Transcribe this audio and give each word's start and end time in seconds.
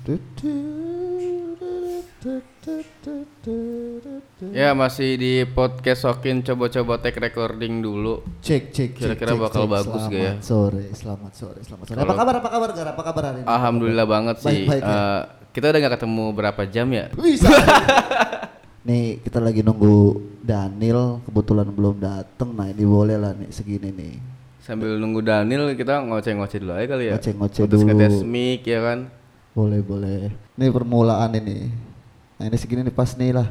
Ya 0.00 0.16
masih 4.72 5.20
di 5.20 5.44
podcast 5.44 6.08
Sokin 6.08 6.40
coba-coba 6.40 7.04
take 7.04 7.20
recording 7.20 7.84
dulu. 7.84 8.24
Cek 8.40 8.72
cek. 8.72 8.96
Kira-kira 8.96 9.36
cek, 9.36 9.40
bakal 9.44 9.68
cek. 9.68 9.68
bagus 9.68 10.00
selamat 10.00 10.08
gak 10.08 10.24
ya? 10.24 10.40
Sore, 10.40 10.88
selamat 10.96 11.36
sore, 11.36 11.60
selamat 11.60 11.92
sore. 11.92 12.00
Apa 12.00 12.16
kabar? 12.16 12.40
Apa 12.40 12.48
kabar? 12.48 12.72
Gar? 12.72 12.96
Apa 12.96 13.02
kabar 13.04 13.28
hari 13.28 13.44
ini? 13.44 13.52
Alhamdulillah 13.52 14.08
banget 14.08 14.40
sih. 14.40 14.64
Baik-baik 14.64 14.88
ya? 14.88 14.96
Eh, 14.96 15.20
kita 15.52 15.68
udah 15.68 15.80
gak 15.84 16.00
ketemu 16.00 16.32
berapa 16.32 16.64
jam 16.64 16.88
ya? 16.88 17.12
Bisa. 17.12 17.52
nih 18.88 19.20
kita 19.20 19.36
lagi 19.36 19.60
nunggu 19.60 20.16
Daniel, 20.40 21.20
kebetulan 21.28 21.68
belum 21.68 22.00
dateng. 22.00 22.56
Nah 22.56 22.72
ini 22.72 22.88
boleh 22.88 23.20
lah 23.20 23.36
nih 23.36 23.52
segini 23.52 23.92
nih. 23.92 24.16
Sambil 24.64 24.96
nunggu 24.96 25.20
Daniel 25.20 25.76
kita 25.76 26.00
ngoceh-ngoceh 26.08 26.56
dulu 26.56 26.72
aja 26.72 26.88
kali 26.88 27.12
ya. 27.12 27.20
Ngoceh-ngoceh 27.20 27.68
dulu. 27.68 27.84
ngetes 27.84 28.24
mic 28.24 28.64
ya 28.64 28.80
kan. 28.80 29.19
Boleh 29.50 29.82
boleh. 29.82 30.30
Ini 30.54 30.70
permulaan 30.70 31.34
ini. 31.34 31.66
Nah 32.38 32.44
ini 32.46 32.56
segini 32.56 32.86
nih 32.86 32.94
pas 32.94 33.12
nih 33.14 33.34
lah. 33.34 33.48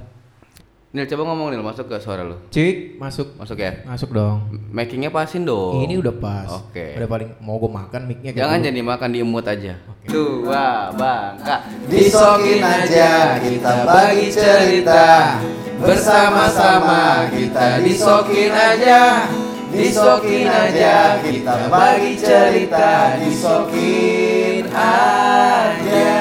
Nil 0.90 1.06
coba 1.06 1.22
ngomong 1.30 1.54
Nil 1.54 1.62
masuk 1.62 1.86
ke 1.86 2.02
suara 2.02 2.26
lu. 2.26 2.34
Cik, 2.50 2.98
masuk. 2.98 3.38
Masuk 3.38 3.62
ya. 3.62 3.86
Masuk 3.86 4.10
dong. 4.10 4.50
Makingnya 4.74 5.14
pasin 5.14 5.46
dong. 5.46 5.86
Ini 5.86 6.02
udah 6.02 6.16
pas. 6.18 6.50
Oke. 6.50 6.98
Udah 6.98 7.06
paling 7.06 7.30
mau 7.46 7.62
gue 7.62 7.70
makan 7.70 8.02
mic-nya 8.10 8.34
kayak 8.34 8.42
Jangan 8.42 8.58
dulu. 8.58 8.68
jadi 8.74 8.82
makan 8.82 9.10
diemut 9.14 9.46
aja. 9.46 9.74
Dua 10.10 10.66
bangka. 10.98 11.56
Disokin 11.86 12.62
aja, 12.66 13.38
kita 13.38 13.74
bagi 13.86 14.28
cerita. 14.34 15.38
Bersama-sama 15.78 17.30
kita 17.30 17.86
disokin 17.86 18.50
aja. 18.50 19.30
Disokin 19.70 20.50
aja 20.50 21.22
kita 21.22 21.70
bagi 21.70 22.18
cerita. 22.18 23.18
Disokin 23.22 24.66
aja. 24.66 26.14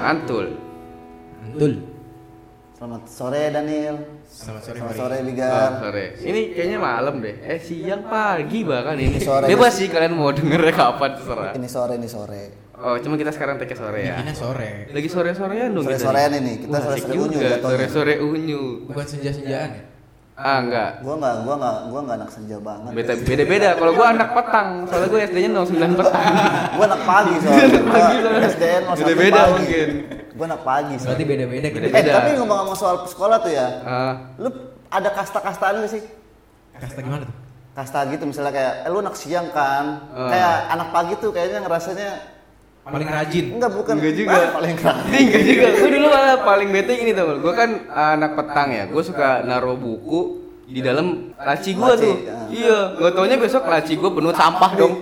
Antul. 0.00 0.46
Antul. 1.44 1.72
Selamat 2.74 3.02
sore 3.08 3.42
Daniel. 3.48 3.96
Selamat 4.24 4.62
sore. 4.64 4.76
Selamat 4.76 4.96
sore 4.96 5.16
Oh, 5.16 5.24
Bigar. 5.24 5.70
sore. 5.80 6.04
Ini 6.20 6.40
kayaknya 6.52 6.78
malam 6.80 7.14
deh. 7.20 7.36
Eh 7.40 7.60
siang 7.60 8.02
pagi 8.04 8.60
bahkan 8.64 8.96
ini. 8.96 9.20
Sore. 9.20 9.48
Bebas 9.48 9.72
sih 9.76 9.88
kalian 9.88 10.16
mau 10.16 10.32
dengernya 10.32 10.72
kapan 10.72 11.10
terserah. 11.16 11.52
Ini 11.52 11.68
sore 11.68 11.94
ini 11.96 12.08
sore. 12.08 12.63
Oh, 12.74 12.98
cuma 12.98 13.14
kita 13.14 13.30
sekarang 13.30 13.54
take 13.56 13.72
sore 13.72 14.02
ya. 14.02 14.18
Ini 14.18 14.34
sore. 14.34 14.90
Lagi 14.90 15.06
sore-sorean 15.06 15.70
dong 15.70 15.86
Sore 15.86 15.94
kita 15.94 16.04
sorean 16.04 16.32
ini 16.34 16.52
kita 16.58 16.74
Wah, 16.74 16.82
sore 16.82 16.94
asik 16.94 17.06
sore 17.06 17.14
unyu 17.16 17.30
juga, 17.30 17.46
jatuhnya. 17.46 17.70
Sore-sore 17.86 18.14
unyu. 18.18 18.62
Bukan 18.86 19.06
senja-senjaan 19.06 19.70
ya? 19.70 19.82
Ah, 20.34 20.58
enggak. 20.58 20.90
Gua 20.98 21.14
nggak 21.14 21.34
gua 21.46 21.54
nggak 21.54 21.76
gua 21.86 22.00
nggak 22.02 22.16
anak 22.18 22.30
senja 22.34 22.56
banget. 22.58 22.90
Beda 22.90 23.12
beda-beda. 23.16 23.68
Kalau 23.78 23.92
gua 23.94 24.06
anak 24.10 24.28
petang, 24.34 24.68
soalnya 24.90 25.06
gua 25.06 25.20
SD-nya 25.22 25.50
09 25.54 25.94
petang. 25.94 26.24
Gua 26.74 26.84
anak 26.90 27.02
pagi 27.06 27.34
soalnya. 27.46 27.66
Pagi 27.86 28.16
Gua 28.18 28.22
soalnya. 28.26 28.48
SDN 28.50 28.82
mau 28.82 28.94
Beda-beda 28.98 29.40
mungkin. 29.54 29.88
Gua 30.34 30.44
anak 30.50 30.62
pagi 30.66 30.94
soalnya. 30.98 31.06
Berarti 31.06 31.24
beda-beda 31.30 31.66
gitu. 31.70 31.78
Beda-beda. 31.78 32.10
Eh, 32.10 32.14
tapi 32.18 32.30
ngomong-ngomong 32.34 32.74
soal 32.74 32.96
sekolah 33.06 33.36
tuh 33.38 33.52
ya. 33.54 33.66
Ah, 33.86 34.14
Lu 34.42 34.50
ada 34.90 35.10
kasta-kastaan 35.14 35.74
gak 35.78 35.92
sih? 35.94 36.02
Kasta 36.74 36.98
gimana 36.98 37.22
tuh? 37.22 37.36
Kasta 37.74 37.98
gitu 38.10 38.22
misalnya 38.26 38.50
kayak 38.50 38.72
eh, 38.82 38.90
lu 38.90 38.98
anak 38.98 39.14
siang 39.14 39.46
kan. 39.54 40.02
Ah. 40.10 40.26
Kayak 40.34 40.54
anak 40.74 40.88
pagi 40.90 41.12
tuh 41.22 41.30
kayaknya 41.30 41.62
ngerasanya 41.62 42.08
Paling 42.84 43.08
rajin. 43.08 43.44
enggak 43.50 43.72
bukan 43.72 43.94
enggak 43.96 44.14
juga. 44.14 44.36
Ah, 44.36 44.50
paling 44.52 44.74
keren. 44.74 45.04
Enggak 45.08 45.42
juga. 45.42 45.66
Gua 45.74 45.88
dulu 45.90 46.06
malah 46.06 46.36
paling 46.38 46.68
bete 46.68 46.92
gini 46.94 47.12
tau. 47.12 47.32
Gua 47.36 47.52
kan 47.52 47.70
anak 47.88 48.30
petang 48.34 48.68
ya. 48.70 48.84
Gua 48.86 49.00
suka 49.00 49.40
naruh 49.40 49.72
buku 49.74 50.20
di 50.64 50.80
dalam 50.80 51.32
laci 51.34 51.72
gua 51.72 51.92
Laci, 51.92 52.04
tuh. 52.04 52.16
ya. 52.20 52.36
Iya, 52.46 52.78
gak 52.94 53.12
taunya 53.12 53.36
besok 53.36 53.64
laci 53.64 53.94
gua 53.94 54.10
penuh 54.10 54.32
sampah 54.32 54.70
dong. 54.74 54.94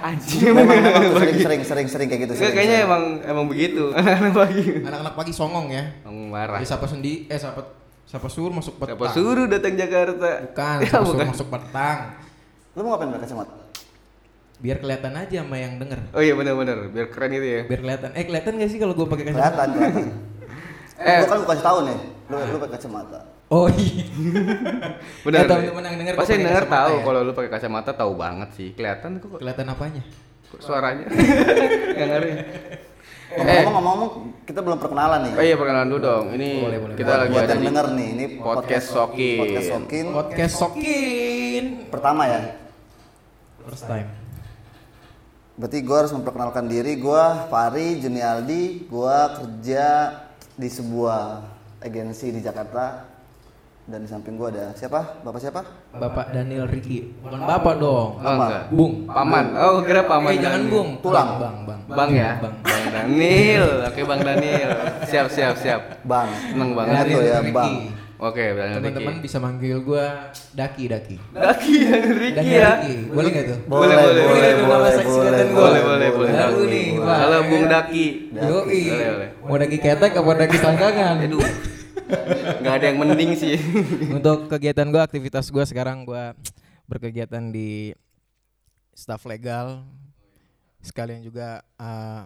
Anjing 0.00 0.40
Memang 0.48 0.64
emang 0.70 0.94
sering 1.12 1.36
sering 1.36 1.62
sering 1.62 1.86
sering 1.86 2.08
kayak 2.08 2.22
gitu. 2.24 2.34
Sering, 2.36 2.50
kayaknya 2.52 2.78
sering. 2.78 2.88
emang 2.88 3.02
emang 3.24 3.44
begitu. 3.46 3.90
Anak-anak 3.94 4.32
pagi. 4.32 4.64
Anak-anak 4.80 5.14
pagi 5.14 5.32
songong 5.32 5.66
ya. 5.68 5.84
Marah. 6.06 6.56
Jadi 6.56 6.66
siapa 6.66 6.86
sendi 6.86 7.26
eh 7.26 7.36
siapa 7.36 7.60
siapa 8.04 8.26
suruh 8.26 8.50
masuk 8.52 8.74
petang. 8.76 8.94
Siapa 8.96 9.10
suruh 9.12 9.46
datang 9.46 9.74
Jakarta? 9.74 10.30
Bukan, 10.44 10.76
Ya, 10.76 10.86
siapa 10.88 11.02
suruh 11.04 11.14
bukan. 11.14 11.26
masuk 11.30 11.48
petang. 11.48 11.98
Lu 12.72 12.80
mau 12.80 12.90
ngapain 12.92 13.10
pakai 13.10 13.22
kacamata? 13.24 13.54
Biar 14.64 14.80
kelihatan 14.80 15.12
aja 15.12 15.44
sama 15.44 15.56
yang 15.56 15.76
denger. 15.76 16.00
Oh 16.10 16.18
iya 16.18 16.32
benar-benar, 16.32 16.88
biar 16.88 17.12
keren 17.12 17.30
gitu 17.30 17.44
ya. 17.46 17.60
Biar 17.68 17.80
kelihatan. 17.84 18.10
Eh 18.16 18.24
kelihatan 18.24 18.52
gak 18.56 18.70
sih 18.72 18.78
kalau 18.80 18.96
gue 18.96 19.04
pakai 19.04 19.24
kacamata? 19.28 19.44
Kelihatan, 19.44 19.68
kelihatan. 19.70 20.06
Eh. 20.94 21.20
Lu 21.20 21.26
kan 21.26 21.38
bukan 21.42 21.56
setahun 21.58 21.82
nih. 21.84 21.98
Lu 22.24 22.36
lu 22.38 22.56
pakai 22.56 22.74
kacamata. 22.78 23.20
Oh 23.50 23.66
iya. 23.68 24.04
Benar. 25.26 25.38
Eh, 25.38 25.48
teman-teman 25.50 25.82
yang 25.84 25.96
denger 26.00 26.14
Pasti 26.16 26.34
denger 26.38 26.64
tahu 26.64 26.94
ya? 26.96 27.02
kalau 27.02 27.20
lu 27.20 27.32
pakai 27.34 27.50
kacamata 27.52 27.90
tahu 27.92 28.12
banget 28.14 28.48
sih. 28.56 28.68
Kelihatan 28.72 29.20
kok 29.20 29.36
Kelihatan 29.36 29.66
apanya? 29.68 30.02
kok 30.48 30.60
suaranya. 30.62 31.04
Enggak 31.92 32.08
ngerti. 32.08 32.32
Eh, 33.34 33.62
Ngomong-ngomong, 33.66 33.82
ngomong 33.82 34.10
kita 34.46 34.62
belum 34.62 34.78
perkenalan 34.78 35.18
nih. 35.26 35.32
oh 35.34 35.42
iya 35.42 35.56
perkenalan 35.58 35.88
dulu 35.90 36.00
dong. 36.00 36.24
Ini 36.30 36.48
Boleh, 36.62 36.78
boleh, 36.78 36.94
kita 36.94 37.12
lagi 37.18 37.32
buat 37.34 37.42
ada 37.42 37.52
di 37.52 37.66
denger 37.66 37.86
nih, 37.90 38.08
ini 38.14 38.24
podcast 38.38 38.86
Sokin. 38.88 39.38
Podcast 39.42 39.68
Sokin. 39.68 40.04
Podcast 40.08 40.54
Sokin. 40.56 41.64
Pertama 41.90 42.22
ya. 42.30 42.40
First 43.60 43.90
time. 43.90 44.23
Berarti 45.54 45.78
gue 45.86 45.96
harus 45.96 46.10
memperkenalkan 46.10 46.66
diri. 46.66 46.98
Gue 46.98 47.22
Fari 47.46 48.02
Junialdi. 48.02 48.90
Gue 48.90 49.16
kerja 49.38 49.86
di 50.58 50.66
sebuah 50.66 51.46
agensi 51.78 52.34
di 52.34 52.42
Jakarta. 52.42 53.14
Dan 53.84 54.02
di 54.02 54.08
samping 54.08 54.40
gue 54.40 54.48
ada 54.48 54.72
siapa? 54.72 55.20
Bapak 55.20 55.40
siapa? 55.44 55.60
Bapak 55.92 56.32
Daniel 56.32 56.64
Riki. 56.64 57.20
Bukan 57.20 57.44
bapak 57.44 57.76
dong. 57.76 58.16
Oh 58.16 58.32
enggak. 58.32 58.62
Bung. 58.72 58.92
Paman. 59.04 59.46
Oh, 59.60 59.84
kira 59.84 60.02
paman. 60.08 60.32
Eh 60.32 60.40
jangan. 60.40 60.62
Bung. 60.72 60.88
Tulang. 61.04 61.28
Bang, 61.36 61.56
bang. 61.68 61.80
Bang 61.92 62.10
ya? 62.16 62.40
Bang. 62.40 62.54
Bang 62.64 62.84
Daniel. 62.88 63.68
Oke, 63.84 64.00
Bang 64.08 64.20
Daniel. 64.24 64.70
Siap, 65.04 65.26
siap, 65.28 65.54
siap. 65.60 65.80
Bang. 66.08 66.32
Seneng 66.32 66.72
banget. 66.72 67.12
Tuh 67.12 67.22
ya. 67.22 67.38
Bang. 67.52 67.72
Oke, 68.24 68.56
Teman-teman 68.56 69.20
bisa 69.20 69.36
manggil 69.36 69.84
gua 69.84 70.32
Daki 70.56 70.88
Daki. 70.88 71.16
Daki 71.36 71.74
Ricky 71.92 72.32
Daniel 72.32 72.56
ya. 72.56 72.72
Riki. 72.80 72.94
Boleh 73.12 73.28
nggak 73.36 73.44
tuh? 73.52 73.58
Boleh, 73.68 73.96
boleh, 74.00 74.00
boleh, 74.00 74.24
boleh, 74.24 74.50
nama 74.56 74.76
boleh, 74.80 74.92
seksi 74.96 75.12
boleh, 75.12 75.28
katan 75.28 75.48
gua. 75.52 75.60
Boleh, 75.60 75.82
boleh, 75.84 76.08
boleh. 76.08 76.32
Baru 76.32 76.56
Daki. 76.56 76.72
nih, 76.72 76.86
Bang. 76.96 77.18
Halo 77.20 77.38
Bung 77.44 77.64
Daki. 77.68 78.04
Yoi. 78.32 78.82
Boleh, 78.88 79.08
boleh. 79.12 79.28
Mau 79.44 79.56
Daki 79.60 79.76
ketek 79.76 80.12
apa 80.16 80.30
Daki 80.40 80.56
selangkangan? 80.56 81.16
Aduh. 81.20 81.48
Enggak 82.64 82.74
ada 82.80 82.84
yang 82.88 82.98
mending 83.04 83.30
sih. 83.36 83.56
Untuk 84.08 84.48
kegiatan 84.48 84.88
gua, 84.88 85.04
aktivitas 85.04 85.44
gua 85.52 85.64
sekarang 85.68 86.08
gua 86.08 86.32
berkegiatan 86.88 87.44
di 87.52 87.92
staff 88.96 89.20
legal. 89.28 89.84
Sekalian 90.80 91.20
juga 91.20 91.60
eh, 91.60 92.20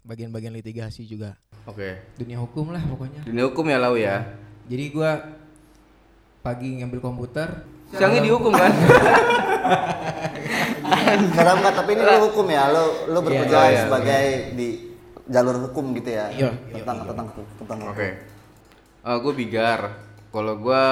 bagian-bagian 0.00 0.56
litigasi 0.56 1.04
juga. 1.04 1.36
Oke. 1.68 2.00
Dunia 2.16 2.40
hukum 2.40 2.72
lah 2.72 2.80
pokoknya. 2.88 3.20
Dunia 3.28 3.44
hukum 3.52 3.68
ya 3.68 3.76
lau 3.76 4.00
ya. 4.00 4.32
Jadi 4.64 4.84
gua 4.88 5.41
pagi 6.42 6.82
ngambil 6.82 6.98
komputer, 6.98 7.48
Siangnya 7.92 8.24
dihukum 8.24 8.50
kan? 8.56 8.72
Enggak, 11.12 11.54
enggak, 11.60 11.74
tapi 11.76 11.90
ini 11.92 12.02
lu 12.02 12.16
hukum 12.30 12.46
ya. 12.48 12.72
Lu 12.72 12.84
lu 13.12 13.18
bekerja 13.20 13.52
Oh, 13.54 13.68
iya, 13.68 13.80
sebagai 13.84 14.24
di 14.56 14.68
jalur 15.28 15.56
hukum 15.68 15.92
gitu 15.92 16.08
ya. 16.08 16.32
Iya, 16.32 16.50
Tentang 16.72 17.04
tentang 17.04 17.26
tentang 17.60 17.78
Oke. 17.92 18.08
gue 19.04 19.32
bigar. 19.36 19.80
Kalau 20.32 20.56
gue 20.56 20.84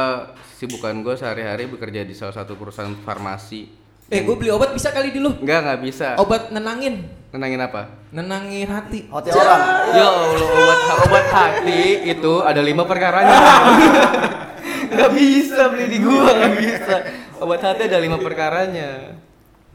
sibukan 0.55 0.93
gue 1.01 1.17
sehari-hari 1.17 1.65
bekerja 1.67 2.05
di 2.05 2.13
salah 2.13 2.37
satu 2.37 2.53
perusahaan 2.55 2.93
farmasi. 3.01 3.81
eh 4.11 4.27
gue 4.27 4.35
beli 4.35 4.51
obat 4.51 4.75
bisa 4.75 4.93
kali 4.93 5.09
di 5.09 5.23
lu. 5.23 5.33
Enggak, 5.41 5.59
nggak 5.65 5.81
bisa. 5.81 6.09
Obat 6.19 6.51
nenangin, 6.53 7.07
Nenangin 7.33 7.63
apa? 7.63 7.89
nenangin 8.11 8.69
hati. 8.69 9.07
Hati 9.07 9.29
orang. 9.31 9.61
Ya 9.95 10.05
Allah, 10.05 10.51
obat 10.53 10.81
obat 11.07 11.27
hati 11.31 11.83
itu 12.11 12.33
ada 12.43 12.61
lima 12.61 12.85
perkaranya. 12.85 13.39
Gak 14.91 15.11
bisa 15.15 15.71
beli 15.71 15.87
di 15.87 15.99
gua, 16.03 16.31
gak 16.35 16.55
bisa. 16.59 16.97
Obat 17.41 17.63
hati 17.63 17.87
ada 17.87 17.99
lima 18.03 18.19
perkaranya. 18.19 19.17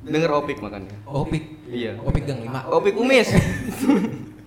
Denger 0.06 0.32
opik 0.38 0.62
makanya. 0.62 0.94
Opik. 1.08 1.66
Iya. 1.72 1.98
Opik 2.04 2.30
gang 2.30 2.46
lima. 2.46 2.68
Opik 2.70 2.94
kumis. 2.94 3.32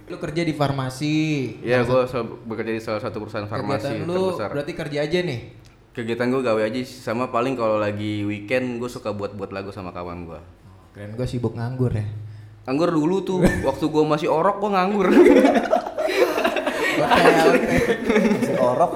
Lu 0.09 0.17
kerja 0.17 0.47
di 0.47 0.55
farmasi. 0.55 1.17
Iya, 1.61 1.83
gue 1.83 2.01
bekerja 2.47 2.73
di 2.73 2.83
salah 2.83 3.03
satu 3.03 3.19
perusahaan 3.19 3.45
farmasi 3.51 4.07
Kegiatan 4.07 4.07
lu 4.07 4.33
terbesar. 4.33 4.49
berarti 4.55 4.73
kerja 4.73 4.99
aja 5.03 5.19
nih. 5.21 5.41
Kegiatan 5.93 6.31
gue 6.31 6.43
gawe 6.47 6.63
aja 6.63 6.81
sama 6.87 7.29
paling 7.35 7.59
kalau 7.59 7.83
lagi 7.83 8.23
weekend 8.23 8.79
gue 8.79 8.87
suka 8.87 9.11
buat-buat 9.11 9.51
lagu 9.51 9.75
sama 9.75 9.91
kawan 9.91 10.31
gue. 10.31 10.41
Keren 10.95 11.19
gue 11.19 11.27
sibuk 11.27 11.59
nganggur 11.59 11.91
ya. 11.91 12.07
Nganggur 12.69 12.93
dulu 12.95 13.17
tuh, 13.25 13.41
waktu 13.65 13.85
gue 13.89 14.05
masih 14.07 14.29
orok 14.31 14.63
gue 14.63 14.71
nganggur. 14.71 15.09
Masih 16.99 18.57
orok. 18.59 18.93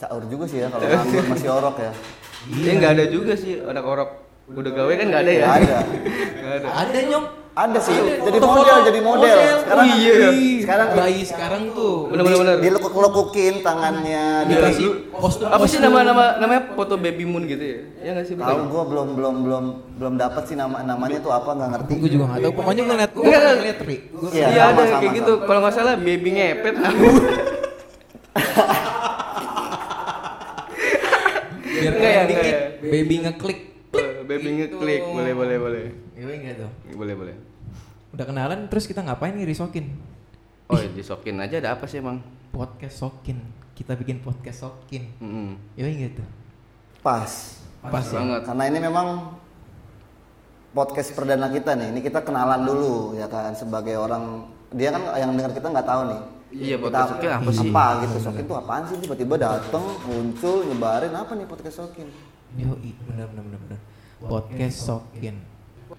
Caur 0.00 0.22
juga 0.24 0.44
sih 0.46 0.58
ya 0.58 0.66
kalau 0.66 0.80
nganggur 0.82 1.24
masih 1.32 1.48
orok 1.50 1.76
ya. 1.78 1.92
Iya 2.50 2.72
nggak 2.74 2.92
ada 2.94 3.04
juga 3.06 3.32
sih 3.34 3.60
anak 3.60 3.84
orok. 3.84 4.10
udah 4.50 4.72
gawe 4.72 4.92
kan 4.92 5.06
nggak 5.06 5.22
ada 5.22 5.32
ya 5.32 5.46
ada. 5.48 5.76
Ada 6.50 6.66
Ada 6.82 7.00
nyok. 7.06 7.26
Ada 7.50 7.78
sih, 7.78 7.92
jadi 7.92 8.30
Foto-foto 8.32 8.62
model, 8.62 8.78
jadi 8.84 9.00
model. 9.00 9.36
Sekarang 9.58 9.82
Oh, 9.82 9.86
iya, 9.92 10.12
iya. 10.14 10.30
Sekarang 10.62 10.88
bayi 10.92 11.22
sekarang 11.22 11.62
tuh 11.70 11.94
bener 12.06 12.22
bener 12.24 12.38
bener 12.40 12.56
dilekuk-lekukin 12.58 13.54
tangannya, 13.60 14.24
di 14.42 14.54
dikasih 14.54 14.86
kostum 15.12 15.50
apa 15.50 15.66
sih 15.66 15.78
nama 15.78 15.98
nama 16.00 16.24
namanya 16.38 16.72
foto 16.72 16.94
baby 16.94 17.26
moon 17.26 17.44
gitu 17.44 17.60
ya 17.60 17.78
ya 18.00 18.10
nggak 18.14 18.24
sih 18.24 18.34
Tahu 18.34 18.70
gua 18.70 18.82
belum 18.86 19.08
belum 19.12 19.34
belum 19.42 19.64
belum 19.98 20.12
dapat 20.16 20.42
sih 20.46 20.54
nama 20.54 20.78
namanya 20.80 21.18
tuh 21.18 21.30
apa 21.30 21.50
nggak 21.52 21.70
ngerti. 21.74 21.92
Gue 21.96 22.08
juga 22.08 22.24
nggak 22.28 22.38
tahu. 22.40 22.52
Pokoknya 22.54 22.80
gue 22.80 22.90
ngeliat, 22.92 23.12
gue 23.12 23.26
ngeliat 23.28 23.78
Ri. 23.82 23.96
Gua- 24.08 24.30
Iya, 24.30 24.46
iya 24.48 24.62
ada 24.68 24.82
kayak 24.96 25.12
gitu 25.12 25.32
kalau 25.42 25.60
nggak 25.60 25.74
salah 25.74 25.94
baby 25.96 26.28
ngepet 26.32 26.74
Biar 31.80 31.90
Enggak 31.90 32.00
ya, 32.00 32.04
kayak 32.04 32.20
enggak 32.20 32.28
dikit, 32.30 32.54
ya. 32.54 32.66
baby 32.84 33.14
ngeklik. 33.18 33.60
baby 34.22 34.48
ngeklik 34.54 35.02
boleh 35.02 35.32
boleh 35.34 35.56
boleh 35.58 35.84
Iya 36.14 36.24
enggak 36.30 36.54
tuh. 36.58 36.70
boleh 36.94 37.14
boleh 37.14 37.34
Udah 38.10 38.24
kenalan 38.24 38.66
terus 38.66 38.84
kita 38.84 39.00
ngapain 39.00 39.32
nih 39.32 39.44
Risokin? 39.44 39.86
oh 40.66 40.78
disokin 40.94 41.34
aja 41.36 41.58
ada 41.58 41.74
apa 41.74 41.82
sih 41.84 41.98
emang 41.98 42.22
Podcast 42.50 42.98
Sokin. 42.98 43.38
Kita 43.72 43.94
bikin 43.94 44.20
podcast 44.20 44.62
Sokin. 44.62 45.02
Iya 45.74 45.86
enggak 45.86 46.18
tuh. 46.18 46.26
Pas. 47.00 47.58
Pas 47.80 48.04
ya. 48.04 48.18
banget 48.18 48.42
Karena 48.44 48.64
ini 48.66 48.78
memang 48.78 49.08
podcast 50.70 51.10
perdana 51.10 51.48
kita 51.48 51.74
nih. 51.74 51.90
Ini 51.90 52.00
kita 52.00 52.20
kenalan 52.20 52.62
dulu 52.62 53.14
ya 53.14 53.26
kan 53.26 53.50
sebagai 53.52 53.94
orang 53.94 54.46
dia 54.70 54.90
kan 54.90 55.02
yang 55.16 55.34
dengar 55.34 55.50
kita 55.50 55.66
nggak 55.66 55.86
tahu 55.86 56.02
nih. 56.06 56.20
Iya, 56.50 56.76
podcast 56.76 57.14
Sokin 57.14 57.30
apa 57.30 57.50
sih? 57.52 57.68
Apa 57.68 57.84
gitu 58.02 58.16
Sokin 58.18 58.44
tuh 58.44 58.56
apaan 58.56 58.82
sih 58.84 58.96
tiba-tiba 58.98 59.34
dateng 59.36 59.84
muncul 60.02 60.66
nyebarin 60.66 61.14
apa 61.14 61.32
nih 61.32 61.46
podcast 61.46 61.76
Sokin? 61.78 62.08
Yo, 62.52 62.74
benar 63.06 63.30
benar 63.30 63.42
benar 63.46 63.58
benar. 63.60 63.78
Podcast 64.20 64.76
Sokin. 64.82 65.38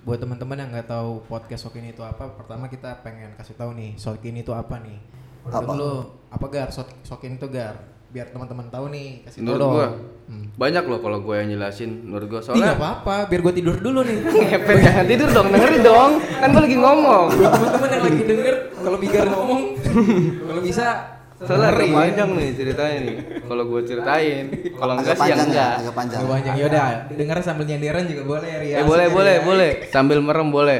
Buat 0.01 0.19
teman-teman 0.19 0.55
yang 0.57 0.69
nggak 0.69 0.87
tahu 0.87 1.23
podcast 1.25 1.65
Sokin 1.65 1.87
itu 1.87 2.01
apa, 2.01 2.27
pertama 2.29 2.67
kita 2.67 2.99
pengen 2.99 3.31
kasih 3.33 3.55
tahu 3.55 3.71
nih, 3.73 3.95
Sokin 3.95 4.35
itu 4.37 4.51
apa 4.51 4.75
nih. 4.77 4.99
Menurut 5.41 5.55
Apa? 5.57 5.71
lu 5.73 5.91
apa 6.29 6.45
gar 6.47 6.67
Sok- 6.69 6.99
Sokin 7.01 7.35
itu 7.35 7.47
gar? 7.47 7.75
Biar 8.07 8.27
teman-teman 8.27 8.67
tahu 8.67 8.91
nih, 8.91 9.23
kasih 9.23 9.39
tahu 9.39 9.45
menurut 9.47 9.61
dong. 9.61 9.71
gua 9.73 9.87
Hmm. 10.27 10.47
banyak 10.53 10.83
loh 10.85 10.99
kalau 10.99 11.19
gue 11.21 11.35
yang 11.37 11.49
jelasin 11.49 11.91
menurut 12.05 12.27
gua 12.29 12.39
Ih, 12.39 12.43
nggak 12.45 12.55
soalnya 12.55 12.75
apa-apa, 12.77 13.15
biar 13.25 13.41
gua 13.41 13.53
tidur 13.53 13.75
dulu 13.77 13.99
nih. 14.01 14.17
ngepet 14.51 14.75
jangan 14.81 15.05
tidur 15.05 15.29
dong 15.29 15.47
dengerin 15.49 15.81
dong 15.81 16.11
kan 16.19 16.47
gue 16.49 16.61
lagi 16.61 16.77
ngomong 16.77 17.25
teman-teman 17.31 17.87
yang 17.89 18.03
lagi 18.05 18.23
denger, 18.25 18.55
kalau 18.77 18.97
Bigar 18.97 19.25
ngomong, 19.27 19.61
kalau 20.41 20.61
bisa 20.61 20.85
soalnya 21.41 21.73
agak 21.73 21.81
dengerin. 21.81 21.97
panjang 21.97 22.29
nih 22.37 22.49
ceritanya 22.53 22.97
nih 23.01 23.15
kalau 23.49 23.63
gue 23.65 23.81
ceritain 23.81 24.45
kalau 24.77 24.93
enggak 24.93 25.15
Agak 25.17 25.25
sih 25.25 25.29
yang 25.33 25.39
ya, 25.41 25.45
enggak 25.49 25.71
agak 25.73 25.93
panjang. 25.97 26.19
Agak 26.21 26.31
panjang. 26.37 26.53
Yaudah, 26.61 26.87
denger 27.17 27.37
sambil 27.41 27.65
nyenderan 27.65 28.03
juga 28.05 28.23
boleh 28.29 28.51
ya. 28.61 28.77
eh 28.77 28.85
boleh 28.85 29.07
boleh 29.09 29.35
boleh 29.41 29.71
sambil 29.89 30.17
merem 30.21 30.47
boleh 30.53 30.79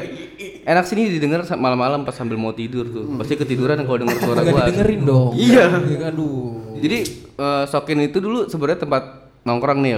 enak 0.62 0.84
sini 0.86 1.10
didengar 1.10 1.42
malam-malam 1.58 2.06
pas 2.06 2.14
sambil 2.14 2.38
mau 2.38 2.54
tidur 2.54 2.86
tuh 2.86 3.10
pasti 3.18 3.34
ketiduran 3.34 3.82
kalau 3.82 3.98
denger 4.06 4.16
suara 4.22 4.40
Enggak 4.46 4.54
gua 4.54 4.62
didengerin 4.70 5.00
dong. 5.02 5.30
Iya. 5.34 5.66
Aduh. 6.14 6.78
jadi 6.78 6.98
eh, 7.18 7.64
Sokin 7.66 7.98
itu 8.06 8.22
dulu 8.22 8.46
sebenarnya 8.46 8.86
tempat 8.86 9.02
nongkrong 9.42 9.82
nih 9.82 9.94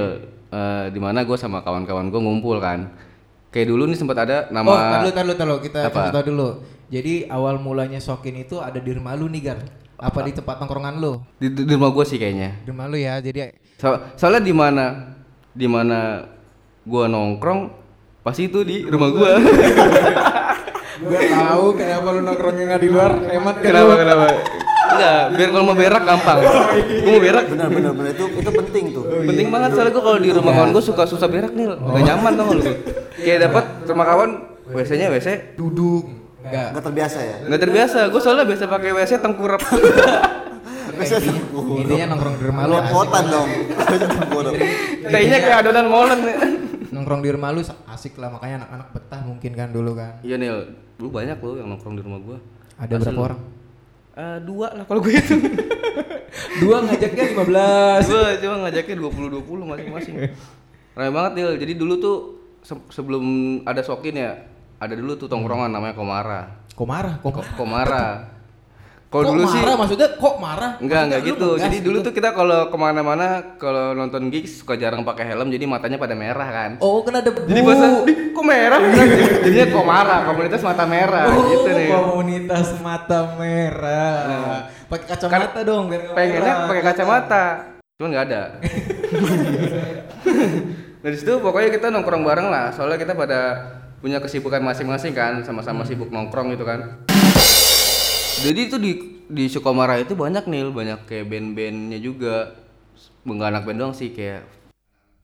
eh, 0.49 0.85
di 0.89 1.01
mana 1.03 1.29
gue 1.29 1.37
sama 1.37 1.61
kawan-kawan 1.61 2.09
gue 2.09 2.21
ngumpul 2.25 2.57
kan 2.65 2.89
kayak 3.55 3.71
dulu 3.71 3.87
nih 3.87 3.95
sempat 3.95 4.19
ada 4.19 4.51
nama 4.51 4.67
Oh, 4.67 4.75
tar 4.75 4.99
dulu, 4.99 5.11
tar 5.13 5.23
dulu, 5.23 5.35
tar 5.35 5.47
dulu. 5.47 5.59
Kita 5.63 5.79
Apa? 5.87 6.11
tahu 6.11 6.25
dulu. 6.27 6.49
Jadi 6.91 7.15
awal 7.27 7.57
mulanya 7.57 7.97
Sokin 7.97 8.35
itu 8.37 8.59
ada 8.59 8.77
di 8.77 8.91
rumah 8.91 9.15
lu 9.15 9.27
nih, 9.27 9.41
Gar. 9.41 9.63
Apa 9.95 10.21
di 10.21 10.35
tempat 10.35 10.59
nongkrongan 10.59 10.99
lu? 10.99 11.23
di, 11.37 11.47
di 11.49 11.71
rumah 11.71 11.89
gue 11.89 12.03
sih 12.03 12.19
kayaknya 12.19 12.61
Di 12.61 12.69
rumah 12.69 12.91
lu 12.91 12.99
ya. 12.99 13.15
Jadi 13.19 13.55
So- 13.75 14.03
soalnya 14.17 14.43
di 14.43 14.51
mana 14.51 15.15
di 15.49 15.65
mana 15.65 16.27
gua 16.83 17.07
nongkrong 17.07 17.71
pasti 18.21 18.47
itu 18.47 18.61
di 18.61 18.83
rumah 18.83 19.09
gua 19.09 19.39
gua 21.01 21.21
tahu 21.21 21.67
kenapa 21.75 22.09
lu 22.11 22.21
nongkrongnya 22.23 22.65
nggak 22.67 22.83
di 22.83 22.89
luar. 22.89 23.13
Hemat 23.25 23.55
kan 23.57 23.65
kenapa 23.65 23.93
kenapa 23.97 24.25
enggak 24.95 25.23
biar 25.33 25.49
kalau 25.51 25.65
mau 25.65 25.75
berak 25.75 26.03
gampang 26.03 26.39
gua 26.41 26.63
mau 27.05 27.21
berak 27.21 27.45
Benar 27.47 27.69
benar 27.69 27.93
benar 27.93 28.11
itu 28.11 28.25
itu 28.33 28.51
penting 28.53 28.85
tuh. 28.91 29.03
penting 29.23 29.47
banget 29.49 29.71
soalnya 29.73 29.93
gua 29.93 30.03
kalau 30.05 30.19
di 30.19 30.31
rumah 30.31 30.53
kawan 30.53 30.71
gua 30.71 30.83
suka 30.83 31.03
susah 31.05 31.27
berak 31.27 31.53
nih 31.53 31.65
gak 31.69 32.03
nyaman 32.05 32.33
tau 32.35 32.51
lu 32.51 32.63
kayak 33.17 33.39
dapat 33.43 33.65
rumah 33.85 34.07
kawan 34.07 34.31
WC 34.67 34.91
nya 34.97 35.09
WC 35.09 35.29
duduk 35.55 36.05
Enggak. 36.41 36.77
Nggak 36.77 36.85
terbiasa 36.85 37.19
ya. 37.19 37.37
nggak 37.43 37.61
terbiasa 37.63 37.99
gua 38.07 38.21
soalnya 38.21 38.45
biasa 38.45 38.65
pakai 38.67 38.91
WC 38.93 39.13
tengkurap 39.19 39.61
Intinya 40.95 42.07
nongkrong 42.07 42.35
di 42.39 42.45
rumah 42.47 42.63
lu. 42.65 42.75
Lepotan 42.77 43.25
dong. 43.27 43.49
Tengkurap. 43.99 44.53
tehnya 45.05 45.39
kayak 45.39 45.59
adonan 45.61 45.87
molen 45.87 46.21
Nongkrong 46.87 47.21
di 47.21 47.31
rumah 47.31 47.51
lu 47.51 47.59
asik 47.65 48.15
lah 48.15 48.31
makanya 48.31 48.63
anak-anak 48.63 48.89
betah 48.93 49.21
mungkin 49.21 49.51
kan 49.53 49.69
dulu 49.69 49.99
kan. 49.99 50.23
iya 50.23 50.39
Nil 50.39 50.71
lu 50.95 51.11
banyak 51.11 51.35
loh 51.37 51.59
yang 51.59 51.67
nongkrong 51.67 51.99
di 51.99 52.03
rumah 52.03 52.21
gua 52.21 52.39
Ada 52.77 52.95
berapa 52.97 53.11
lu. 53.11 53.25
orang? 53.25 53.41
Eh, 54.15 54.39
dua 54.41 54.71
lah 54.71 54.85
kalau 54.85 55.01
gue 55.01 55.11
itu 55.11 55.35
Dua 56.63 56.79
ngajaknya 56.81 57.35
15. 57.35 58.07
gue 58.07 58.27
cuma 58.41 58.57
ngajaknya 58.63 58.97
20 58.97 59.43
20 59.43 59.71
masing-masing. 59.71 60.15
Ramai 60.93 61.11
banget 61.11 61.33
Dil. 61.37 61.51
Jadi 61.59 61.73
dulu 61.75 61.95
tuh 61.97 62.17
se- 62.61 62.89
sebelum 62.91 63.23
ada 63.63 63.83
Sokin 63.83 64.15
ya, 64.15 64.39
ada 64.77 64.95
dulu 64.95 65.15
tuh 65.17 65.27
tongkrongan 65.27 65.71
namanya 65.71 65.95
Komara. 65.95 66.41
Kok 66.71 66.87
marah? 66.87 67.15
Kok, 67.19 67.31
Ko- 67.33 67.55
Komara. 67.57 68.34
Kok 69.15 69.23
Kalau 69.23 69.31
dulu 69.31 69.47
sih 69.47 69.63
marah 69.63 69.77
maksudnya 69.79 70.09
kok 70.11 70.35
marah? 70.43 70.73
enggak 70.83 71.03
enggak 71.07 71.21
gitu. 71.23 71.49
Jadi 71.55 71.77
dulu 71.79 72.03
gitu? 72.03 72.07
tuh 72.11 72.15
kita 72.19 72.35
kalau 72.35 72.67
ke 72.67 72.75
mana-mana 72.75 73.27
kalau 73.63 73.95
nonton 73.95 74.27
gigs 74.27 74.59
suka 74.59 74.75
jarang 74.75 75.07
pakai 75.07 75.31
helm 75.31 75.55
jadi 75.55 75.63
matanya 75.71 76.03
pada 76.03 76.19
merah 76.19 76.49
kan. 76.51 76.71
Oh, 76.83 77.07
kena 77.07 77.23
debu. 77.23 77.47
Jadi 77.47 77.61
bahasa, 77.63 77.87
"Ih, 78.05 78.35
kok 78.35 78.43
merah? 78.43 78.81
Jadinya 79.47 79.67
Komara, 79.71 80.17
komunitas 80.27 80.61
mata 80.61 80.83
merah 80.83 81.31
Oh, 81.31 81.47
gitu 81.47 81.71
nih. 81.71 81.89
komunitas 81.89 82.69
mata 82.83 83.39
merah. 83.39 84.67
Pakai 84.85 85.07
kacamata 85.07 85.59
dong 85.63 85.87
biar 85.87 86.11
pengennya 86.11 86.55
pakai 86.67 86.83
kacamata 86.83 87.45
cuman 87.95 88.11
nggak 88.11 88.27
ada 88.27 88.43
dari 91.03 91.15
situ 91.15 91.39
pokoknya 91.39 91.71
kita 91.71 91.95
nongkrong 91.95 92.27
bareng 92.27 92.51
lah 92.51 92.75
soalnya 92.75 92.99
kita 92.99 93.15
pada 93.15 93.41
punya 94.03 94.19
kesibukan 94.19 94.59
masing-masing 94.59 95.15
kan 95.15 95.47
sama-sama 95.47 95.87
sibuk 95.87 96.11
nongkrong 96.11 96.51
gitu 96.51 96.67
kan 96.67 97.07
jadi 98.45 98.61
itu 98.69 98.77
di 98.77 98.93
di 99.25 99.45
Sukomara 99.49 99.97
itu 99.97 100.13
banyak 100.13 100.45
nih 100.45 100.69
banyak 100.69 101.01
kayak 101.09 101.27
band-bandnya 101.33 101.99
juga. 101.99 102.61
Nggak 103.25 103.49
anak 103.57 103.63
band 103.65 103.79
doang 103.81 103.95
sih 103.97 104.13
kayak 104.13 104.45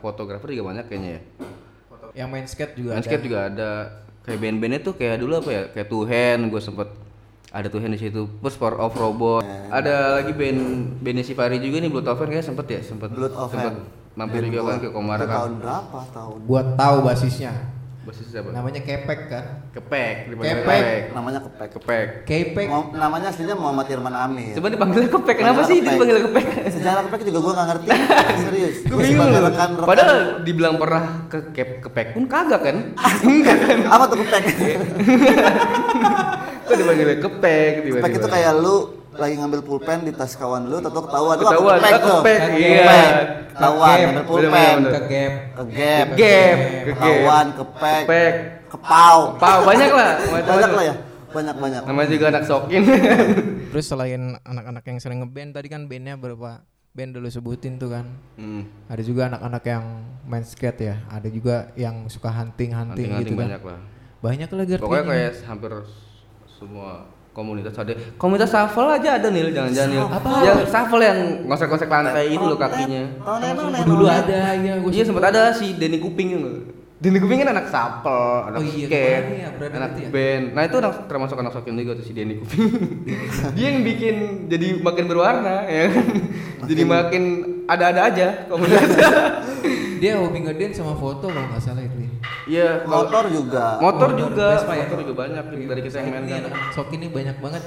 fotografer 0.00 0.56
juga 0.56 0.72
banyak 0.72 0.88
kayaknya 0.88 1.10
ya. 1.12 1.22
Yang 2.24 2.28
main 2.32 2.46
skate 2.48 2.74
juga 2.80 2.90
Landscape 2.96 3.20
ada. 3.20 3.26
juga 3.28 3.38
ada. 3.52 3.70
Kayak 4.24 4.38
band-bandnya 4.40 4.80
tuh 4.80 4.94
kayak 4.96 5.16
dulu 5.20 5.32
apa 5.36 5.50
ya? 5.52 5.62
Kayak 5.68 5.88
Tuhan 5.92 6.36
gue 6.48 6.62
sempet 6.64 6.88
ada 7.50 7.68
Tuhan 7.68 7.90
di 7.92 8.00
situ. 8.00 8.22
Terus 8.40 8.56
Power 8.56 8.76
of 8.80 8.96
Robot. 8.96 9.44
Ada 9.68 10.22
lagi 10.22 10.32
band 10.32 10.60
bandnya 11.04 11.24
si 11.26 11.36
Fari 11.36 11.60
juga 11.60 11.76
nih 11.84 11.90
Blood 11.92 12.08
of 12.08 12.16
Hand 12.16 12.30
kayaknya 12.32 12.46
sempet 12.48 12.66
ya? 12.72 12.80
Sempet 12.80 13.08
Blood 13.12 13.34
of 13.36 13.52
sempet 13.52 13.72
Hand. 13.76 14.16
mampir 14.18 14.42
juga 14.48 14.74
kan 14.74 14.76
ke 14.82 14.88
Komara. 14.90 15.22
kan 15.22 15.36
tahun 15.44 15.52
berapa 15.60 16.00
tahun? 16.10 16.38
Buat 16.48 16.66
tahu 16.74 16.96
basisnya. 17.04 17.52
Basis 18.10 18.26
siapa 18.28 18.50
Namanya 18.50 18.80
Kepek 18.80 19.20
kan? 19.24 19.44
kepek 19.70 20.14
Kepek. 20.26 20.54
kepek 20.58 20.82
Namanya 21.10 21.40
kepek. 21.40 21.68
kepek 21.72 22.06
Kepek. 22.24 22.66
Mo- 22.66 22.90
namanya 22.92 23.30
aslinya 23.30 23.54
Muhammad 23.54 23.86
Irman 23.88 24.10
Amir. 24.12 24.52
coba 24.52 24.68
dipanggil 24.68 25.06
kepek 25.06 25.34
kenapa 25.36 25.60
sih 25.62 25.78
kepek. 25.78 25.86
dipanggil 25.88 26.18
kepek 26.24 26.44
Sejarah 26.68 27.02
kepek 27.06 27.20
juga 27.24 27.38
gua 27.40 27.52
nggak 27.54 27.68
ngerti. 27.70 27.86
Serius. 28.42 28.76
gue 28.82 28.90
Gua 28.90 29.00
bingung 29.00 29.14
sebagai 29.22 29.38
loh. 29.38 29.48
rekan-rekan- 29.48 29.86
padahal 29.86 30.16
dibilang 30.42 30.74
pernah 30.76 31.04
ke 31.26 31.38
kep 31.52 31.70
kepek 31.80 32.06
pun 32.12 32.24
kagak 32.26 32.60
kan 32.60 32.76
enggak 33.24 33.56
kan 33.60 33.78
apa 33.86 34.04
tuh 34.04 34.18
kepek? 34.20 34.42
kok 36.60 36.76
dipanggil 36.76 37.08
kepek 37.20 37.72
kepek 37.84 38.10
itu 38.12 38.28
kayak 38.28 38.52
lu 38.56 38.99
lagi 39.20 39.34
ngambil 39.36 39.60
pulpen 39.60 39.98
di 40.02 40.12
tas 40.16 40.32
kawan 40.32 40.66
lu 40.66 40.80
atau 40.80 41.04
ketahuan 41.04 41.36
lu 41.36 41.44
Ketahuan, 41.44 41.76
kepek 41.76 41.94
tuh. 42.00 42.20
kepek, 42.24 42.40
iya. 42.56 42.98
Ketahuan 43.52 43.96
ngambil 44.00 44.24
pulpen. 44.24 44.50
Bener-bener. 44.50 44.90
Ke 44.90 45.00
gap. 45.06 45.32
Kegep. 45.60 46.06
Kegep. 46.16 46.56
Ketahuan 46.88 47.46
kepek. 47.52 48.02
kepek 48.08 48.34
Kepau. 48.70 49.18
Pau 49.36 49.58
banyak 49.66 49.90
lah 49.92 50.10
Banyak 50.48 50.72
lah 50.72 50.84
ya. 50.88 50.94
Banyak-banyak. 51.30 51.82
namanya 51.86 52.08
juga 52.10 52.26
anak 52.34 52.42
sokin 52.42 52.82
Terus 53.70 53.86
selain 53.86 54.34
anak-anak 54.42 54.82
yang 54.82 54.98
sering 54.98 55.22
ngeband 55.22 55.54
tadi 55.54 55.70
kan 55.70 55.86
bandnya 55.86 56.18
berapa 56.18 56.66
band 56.90 57.10
dulu 57.14 57.30
sebutin 57.30 57.78
tuh 57.78 57.94
kan. 57.94 58.02
hmm. 58.34 58.90
Ada 58.90 59.02
juga 59.06 59.30
anak-anak 59.30 59.62
yang 59.62 59.84
main 60.26 60.42
skate 60.42 60.80
ya. 60.90 60.96
Ada 61.06 61.30
juga 61.30 61.70
yang 61.78 62.10
suka 62.10 62.34
hunting-hunting 62.34 63.10
gitu 63.22 63.38
kan. 63.38 63.46
banyak 63.46 63.62
lah 63.62 63.80
Banyak 64.20 64.48
lah 64.50 64.64
pokoknya 64.82 65.04
kayak 65.06 65.32
hampir 65.46 65.72
semua 66.50 67.06
komunitas 67.30 67.74
ada. 67.78 67.94
Komunitas 68.18 68.50
shuffle 68.50 68.90
aja 68.90 69.16
ada 69.22 69.28
nih 69.30 69.54
jangan-jangan 69.54 69.90
Nil. 69.90 70.06
Apa? 70.06 70.30
yang 70.42 70.58
shuffle 70.66 71.02
yang 71.02 71.18
ngosek-ngosek 71.46 71.88
lantai 71.88 72.26
itu 72.34 72.44
loh 72.44 72.58
kakinya. 72.58 73.02
dulu 73.86 74.04
ada 74.10 74.58
ya 74.58 74.74
gue 74.82 74.90
iya 74.90 75.04
sempat 75.06 75.30
ada 75.30 75.54
si 75.54 75.78
Denny 75.78 76.02
Kuping 76.02 76.36
Denny 77.00 77.16
Kuping 77.16 77.40
kan 77.40 77.56
anak 77.56 77.66
shuffle 77.72 78.44
anak 78.44 78.58
Oh 78.60 78.64
iya, 78.64 78.84
skate 78.84 79.24
kemarin 79.24 79.72
ya, 79.72 79.78
anak 79.80 79.90
itu 79.90 80.00
ya? 80.04 80.08
band 80.12 80.44
nah 80.52 80.62
itu 80.68 80.76
anak, 80.76 80.92
termasuk 81.08 81.36
anak 81.40 81.52
sokin 81.56 81.74
juga 81.74 81.92
tuh 81.96 82.04
si 82.04 82.12
Denny 82.12 82.34
Kuping 82.36 82.60
dia 83.56 83.66
yang 83.66 83.80
bikin 83.80 84.16
jadi 84.52 84.68
makin 84.78 85.04
berwarna 85.08 85.64
ya 85.64 85.88
kan? 85.88 86.06
jadi 86.68 86.82
makin 86.84 87.22
ada-ada 87.64 88.00
aja 88.06 88.26
komunitas 88.46 88.90
Dia 90.00 90.16
hobi 90.16 90.40
ngedance 90.40 90.80
sama 90.80 90.96
foto 90.96 91.28
kalau 91.28 91.44
nggak 91.44 91.60
salah 91.60 91.84
itu. 91.84 91.92
ya. 92.00 92.08
Iya, 92.48 92.68
motor 92.88 93.28
juga 93.28 93.76
motor 93.76 94.08
Motor, 94.08 94.10
juga, 94.16 94.46
Vespa 94.56 94.72
ya? 94.72 94.88
motor 94.88 94.98
juga 95.04 95.12
banyak 95.12 95.44
dari 95.68 95.80
kita 95.84 95.96
yang 96.00 96.08
main 96.08 96.24
kan. 96.24 96.40
anak 96.48 96.72
Sok 96.72 96.88
ini 96.96 97.06
banyak 97.12 97.36
banget 97.36 97.62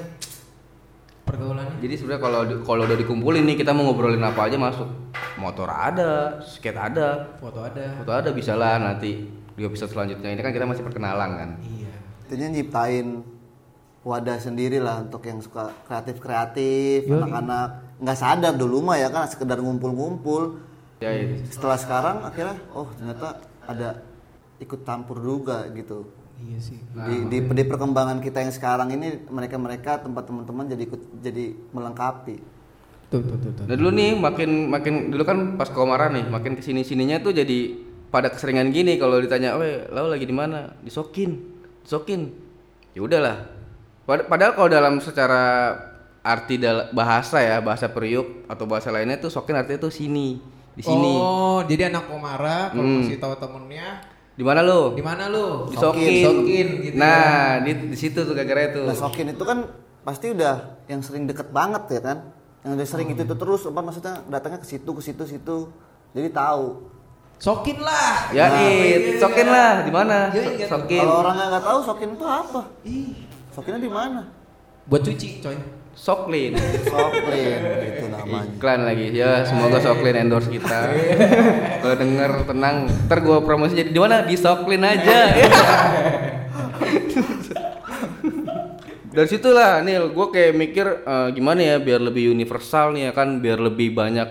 pergaulannya. 1.43 1.75
Jadi 1.83 1.93
sebenarnya 1.93 2.21
kalau 2.23 2.39
kalau 2.63 2.81
udah 2.87 2.97
dikumpulin 2.97 3.43
nih 3.43 3.57
kita 3.59 3.75
mau 3.75 3.83
ngobrolin 3.85 4.23
apa 4.23 4.47
aja 4.47 4.55
masuk. 4.55 4.87
Motor 5.35 5.67
ada, 5.67 6.39
skate 6.39 6.79
ada, 6.79 7.35
Foto 7.35 7.59
ada. 7.59 7.99
foto 7.99 8.11
ada 8.13 8.29
bisa 8.31 8.55
lah 8.55 8.79
nanti 8.79 9.27
di 9.27 9.61
episode 9.61 9.91
selanjutnya. 9.91 10.31
Ini 10.31 10.39
kan 10.39 10.55
kita 10.55 10.63
masih 10.63 10.81
perkenalan 10.81 11.29
kan. 11.35 11.49
Iya. 11.59 11.91
intinya 12.23 12.49
nyiptain 12.49 13.07
wadah 14.01 14.39
sendiri 14.39 14.79
lah 14.79 15.03
untuk 15.03 15.21
yang 15.23 15.37
suka 15.37 15.69
kreatif 15.85 16.17
kreatif 16.17 17.05
anak-anak 17.05 17.67
nggak 18.01 18.17
sadar 18.17 18.53
dulu 18.55 18.81
mah 18.81 18.97
ya 18.97 19.07
kan 19.07 19.29
sekedar 19.29 19.61
ngumpul-ngumpul 19.61 20.57
Ya 20.97 21.13
itu. 21.13 21.45
setelah 21.51 21.77
sekarang 21.77 22.17
akhirnya 22.25 22.57
oh 22.73 22.89
ternyata 22.95 23.37
ada 23.63 24.01
ikut 24.57 24.81
campur 24.81 25.21
juga 25.21 25.67
gitu 25.71 26.09
Iya 26.43 26.59
sih. 26.59 26.75
di, 26.75 27.15
di, 27.25 27.37
di 27.39 27.63
perkembangan 27.63 28.19
kita 28.19 28.39
yang 28.39 28.51
sekarang 28.51 28.91
ini 28.91 29.25
mereka 29.27 29.55
mereka 29.55 29.91
tempat 29.97 30.23
teman-teman 30.23 30.67
jadi 30.67 30.83
ikut 30.83 31.01
jadi 31.19 31.45
melengkapi 31.71 32.37
Tuh 33.07 33.21
tuh 33.21 33.37
tuh 33.37 33.51
tuh. 33.53 33.63
Nah 33.63 33.75
dulu 33.75 33.89
nih 33.91 34.11
makin 34.13 34.49
makin 34.67 34.93
dulu 35.07 35.21
kan 35.21 35.37
pas 35.53 35.69
komaran 35.69 36.11
nih 36.11 36.25
makin 36.25 36.53
ke 36.53 36.61
sini 36.61 36.81
sininya 36.81 37.17
tuh 37.17 37.29
jadi 37.31 37.77
pada 38.09 38.27
keseringan 38.27 38.69
gini 38.69 38.97
kalau 38.97 39.17
ditanya, 39.17 39.53
"Weh, 39.55 39.85
lau 39.87 40.05
lagi 40.05 40.21
di 40.23 40.33
mana?" 40.33 40.73
Disokin, 40.81 41.37
disokin. 41.81 42.33
Ya 42.91 43.01
udahlah. 43.01 43.49
Pad- 44.03 44.25
Padahal 44.25 44.53
kalau 44.53 44.65
dalam 44.67 44.97
secara 44.97 45.73
arti 46.21 46.57
dal- 46.57 46.89
bahasa 46.89 47.37
ya 47.37 47.57
bahasa 47.59 47.85
periuk 47.87 48.45
atau 48.45 48.65
bahasa 48.65 48.89
lainnya 48.89 49.17
tuh 49.17 49.29
sokin 49.29 49.55
artinya 49.55 49.77
tuh 49.79 49.89
sini, 49.89 50.41
di 50.71 50.81
sini. 50.81 51.13
Oh, 51.13 51.61
jadi 51.61 51.89
anak 51.89 52.05
Komara 52.07 52.69
kalau 52.69 52.81
Hmm. 52.81 53.01
masih 53.01 53.17
tahu 53.17 53.33
temennya 53.35 54.01
Di 54.33 54.41
mana 54.41 54.65
lo? 54.65 54.97
di 54.97 55.03
mana 55.05 55.29
lu? 55.29 55.69
Disokin. 55.69 56.25
Sokin 56.25 56.67
gitu. 56.89 56.95
nah, 56.97 57.61
di, 57.61 57.93
di 57.93 57.97
situ 57.97 58.25
tuh 58.25 58.33
gara-gara 58.33 58.73
itu. 58.73 58.81
nah 58.81 58.97
sokin 58.97 59.29
itu 59.29 59.43
kan 59.45 59.69
pasti 60.01 60.33
udah 60.33 60.83
yang 60.89 61.05
sering 61.05 61.29
deket 61.29 61.53
banget 61.53 61.85
ya 61.93 62.01
kan 62.01 62.17
yang 62.65 62.73
udah 62.75 62.87
sering 62.87 63.11
itu, 63.13 63.21
itu 63.23 63.35
terus 63.37 63.61
apa 63.69 63.79
maksudnya 63.83 64.23
datangnya 64.27 64.59
ke 64.59 64.67
situ 64.67 64.89
ke 64.89 65.01
situ 65.03 65.23
situ 65.27 65.57
jadi 66.15 66.29
tahu 66.33 66.91
Sokin 67.43 67.75
lah. 67.83 68.31
Ya, 68.31 68.47
Nah, 68.47 68.63
it, 68.63 69.01
iya, 69.03 69.19
sokin 69.19 69.47
iya. 69.47 69.51
lah 69.51 69.71
di 69.83 69.91
mana? 69.91 70.31
Iya, 70.31 70.63
iya. 70.63 70.67
Sokin. 70.69 71.01
kalau 71.03 71.15
orang 71.27 71.35
yang 71.35 71.49
nggak 71.51 71.65
tahu 71.67 71.79
sokin 71.83 72.09
itu 72.15 72.25
apa 72.25 72.61
Ih, 72.87 73.11
sokinnya 73.51 73.81
di 73.83 73.91
mana 73.91 74.21
buat 74.87 75.03
cuci, 75.03 75.43
coy. 75.43 75.55
Soklin. 75.93 76.57
soklin 76.89 77.61
itu 77.85 78.05
namanya 78.09 78.49
Iklan 78.49 78.79
lagi 78.83 79.05
ya, 79.13 79.45
semoga 79.45 79.77
Soklin 79.77 80.17
endorse 80.25 80.49
kita. 80.49 80.89
Kalau 81.79 81.95
denger 81.95 82.31
tenang, 82.49 82.75
ntar 83.07 83.21
gua 83.21 83.45
promosi 83.45 83.77
jadi 83.77 83.93
di 83.93 83.99
mana 84.01 84.25
di 84.25 84.35
Soklin 84.35 84.81
aja. 84.81 85.19
Dari 89.13 89.29
situlah 89.29 89.85
Nil, 89.85 90.09
gue 90.09 90.27
kayak 90.33 90.53
mikir 90.57 90.87
eh, 91.05 91.29
gimana 91.37 91.61
ya 91.61 91.77
biar 91.77 92.01
lebih 92.01 92.33
universal 92.33 92.97
nih 92.97 93.09
ya 93.09 93.11
kan, 93.13 93.37
biar 93.37 93.61
lebih 93.61 93.93
banyak 93.93 94.25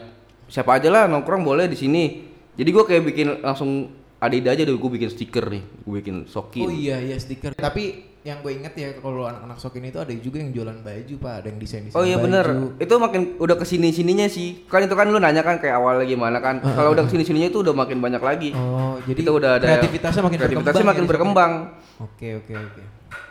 siapa 0.51 0.83
aja 0.83 0.91
lah 0.91 1.07
nongkrong 1.07 1.47
boleh 1.47 1.71
di 1.71 1.79
sini. 1.79 2.27
Jadi 2.59 2.69
gue 2.75 2.85
kayak 2.85 3.03
bikin 3.07 3.29
langsung 3.47 3.95
ada 4.19 4.35
ide 4.35 4.51
aja 4.51 4.67
deh 4.67 4.75
gue 4.75 4.91
bikin 4.99 5.07
stiker 5.07 5.47
nih, 5.55 5.63
gue 5.63 5.95
bikin 6.03 6.27
sokin. 6.27 6.67
Oh 6.67 6.75
iya 6.75 6.99
iya 6.99 7.15
stiker. 7.15 7.55
Tapi 7.55 8.12
yang 8.23 8.39
gue 8.39 8.55
inget 8.55 8.75
ya 8.79 8.89
kalau 9.03 9.27
anak-anak 9.27 9.59
Sokin 9.59 9.83
itu 9.83 9.99
ada 9.99 10.15
juga 10.15 10.39
yang 10.39 10.55
jualan 10.55 10.79
baju 10.79 11.15
pak, 11.19 11.35
ada 11.43 11.47
yang 11.51 11.59
desain 11.59 11.83
desain. 11.83 11.99
Oh 11.99 12.07
iya 12.07 12.23
bener, 12.23 12.47
itu 12.79 12.95
makin 12.95 13.35
udah 13.43 13.57
ke 13.59 13.67
sini 13.67 13.91
sininya 13.91 14.31
sih. 14.31 14.63
Kan 14.71 14.87
itu 14.87 14.95
kan 14.95 15.11
lu 15.11 15.19
nanya 15.19 15.43
kan 15.43 15.59
kayak 15.59 15.83
awalnya 15.83 16.07
gimana 16.07 16.39
kan. 16.39 16.63
Kalau 16.63 16.95
udah 16.95 17.03
ke 17.03 17.11
sini 17.19 17.27
sininya 17.27 17.51
itu 17.51 17.59
udah 17.67 17.75
makin 17.75 17.99
banyak 17.99 18.23
lagi. 18.23 18.55
Oh 18.55 18.95
jadi 19.03 19.21
Kita 19.27 19.33
udah 19.35 19.51
ada 19.59 19.67
kreativitasnya 19.67 20.23
makin 20.23 20.39
kreativitasnya 20.39 20.71
berkembang. 20.71 20.91
makin 20.95 21.05
ya 21.05 21.11
berkembang. 21.11 21.53
Oke 21.99 22.29
oke 22.39 22.53
oke. 22.55 22.83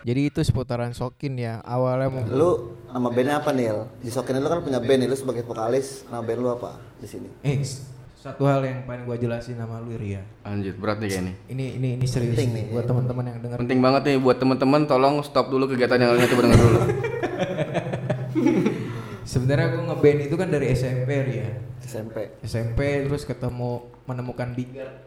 Jadi 0.01 0.21
itu 0.27 0.39
seputaran 0.43 0.91
Sokin 0.91 1.39
ya. 1.39 1.63
Awalnya 1.63 2.07
mau 2.12 2.24
lu 2.27 2.51
nama 2.91 3.07
bandnya 3.07 3.39
apa 3.39 3.55
Nil 3.55 3.88
di 4.03 4.12
sokin 4.12 4.43
lu 4.43 4.50
kan 4.51 4.60
punya 4.60 4.83
band 4.83 5.00
nih 5.00 5.07
lu 5.07 5.15
sebagai 5.15 5.48
vokalis 5.48 6.03
nama 6.12 6.19
band 6.19 6.39
lu 6.43 6.50
apa 6.51 6.75
di 7.00 7.07
sini 7.07 7.31
eh 7.48 7.63
satu 8.21 8.45
hal 8.45 8.61
yang 8.61 8.85
pengen 8.85 9.09
gue 9.09 9.17
jelasin 9.17 9.57
sama 9.57 9.81
lu 9.81 9.97
Ria. 9.97 10.21
Anjir, 10.45 10.77
berat 10.77 11.01
nih 11.01 11.09
kayak 11.09 11.23
ini. 11.25 11.33
Ini 11.49 11.65
ini 11.81 11.89
ini 11.97 12.05
serius 12.05 12.37
Penting 12.37 12.53
nih 12.53 12.65
buat 12.69 12.85
teman-teman 12.85 13.25
yang 13.25 13.37
dengar. 13.41 13.57
Penting 13.57 13.79
banget 13.81 14.01
nih 14.05 14.17
buat 14.21 14.37
teman-teman 14.37 14.81
tolong 14.85 15.25
stop 15.25 15.49
dulu 15.49 15.65
kegiatan 15.65 15.97
yang 15.97 16.13
lainnya 16.13 16.29
coba 16.29 16.41
denger 16.45 16.59
dulu. 16.61 16.79
Sebenarnya 19.31 19.67
gue 19.73 19.83
ngeband 19.89 20.19
itu 20.29 20.35
kan 20.37 20.47
dari 20.53 20.69
SMP 20.69 21.09
Ria. 21.17 21.49
SMP 21.81 22.37
SMP 22.45 23.09
terus 23.09 23.25
ketemu 23.25 23.89
menemukan 24.05 24.53
Bigar 24.53 25.01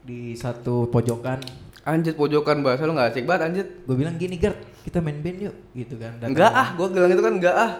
di 0.00 0.32
satu 0.32 0.88
pojokan. 0.88 1.44
Anjir 1.84 2.16
pojokan 2.16 2.64
bahasa 2.64 2.88
lu 2.88 2.96
gak 2.96 3.12
asik 3.12 3.28
banget 3.28 3.42
anjir. 3.44 3.66
Gue 3.84 4.00
bilang 4.00 4.16
gini 4.16 4.40
Gert, 4.40 4.56
kita 4.88 5.04
main 5.04 5.20
band 5.20 5.52
yuk 5.52 5.56
gitu 5.76 6.00
kan. 6.00 6.16
Enggak 6.24 6.48
ah, 6.48 6.72
gua 6.80 6.88
bilang 6.88 7.12
itu 7.12 7.20
kan 7.20 7.36
enggak 7.36 7.56
ah. 7.60 7.72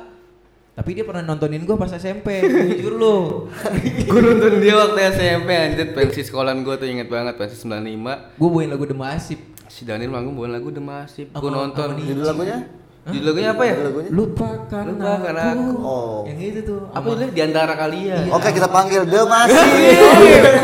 Tapi 0.74 0.90
dia 0.90 1.06
pernah 1.06 1.22
nontonin 1.22 1.62
gue 1.62 1.76
pas 1.78 1.86
SMP, 1.86 2.42
jujur 2.42 2.98
lu. 2.98 3.16
gua 4.10 4.20
nonton 4.20 4.58
dia 4.58 4.74
waktu 4.74 5.00
SMP 5.14 5.48
anjir 5.54 5.94
pensi 5.94 6.26
sekolahan 6.26 6.66
gua 6.66 6.74
tuh 6.74 6.90
inget 6.90 7.06
banget 7.06 7.38
pensi 7.38 7.54
95. 7.62 8.34
Gue 8.34 8.48
bawain 8.50 8.70
lagu 8.74 8.82
Demasif. 8.82 9.38
Si 9.70 9.86
Daniel 9.86 10.10
manggung 10.10 10.34
bawain 10.34 10.50
lagu 10.50 10.74
Demasif. 10.74 11.30
Gua 11.30 11.46
Apa- 11.46 11.54
nonton. 11.70 11.88
judul 12.02 12.26
lagunya 12.26 12.66
Judul 13.04 13.36
lagunya 13.36 13.50
apa 13.52 13.62
ya? 13.68 13.74
lagunya 13.84 14.08
Lupakan, 14.08 14.84
Lupakan 14.88 15.34
aku. 15.36 15.52
aku. 15.52 15.70
Oh. 15.84 16.18
Yang 16.24 16.38
itu 16.40 16.60
tuh. 16.64 16.78
Apa 16.88 17.06
itu 17.12 17.24
di 17.36 17.42
antara 17.44 17.72
kalian? 17.76 18.22
oke 18.32 18.48
kita 18.48 18.68
panggil 18.72 19.02
The 19.04 19.20
Masih 19.32 19.68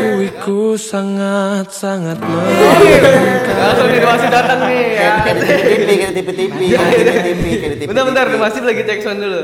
Kuiku 0.01 0.73
sangat 0.73 1.69
sangat 1.69 2.17
Langsung 2.17 3.87
nih 3.93 4.01
masih 4.01 4.29
datang 4.33 4.59
nih 4.65 4.85
ya. 4.97 5.11
di 5.21 5.75
di 5.85 5.95
di 6.17 6.21
TV 6.25 6.57
TV 7.21 7.41
kayak 7.61 7.71
di 7.71 7.77
TV 7.77 7.85
Bentar 7.85 8.03
bentar, 8.09 8.25
masih 8.33 8.59
lagi 8.65 8.81
cek 8.89 8.99
sound 9.05 9.19
dulu. 9.21 9.41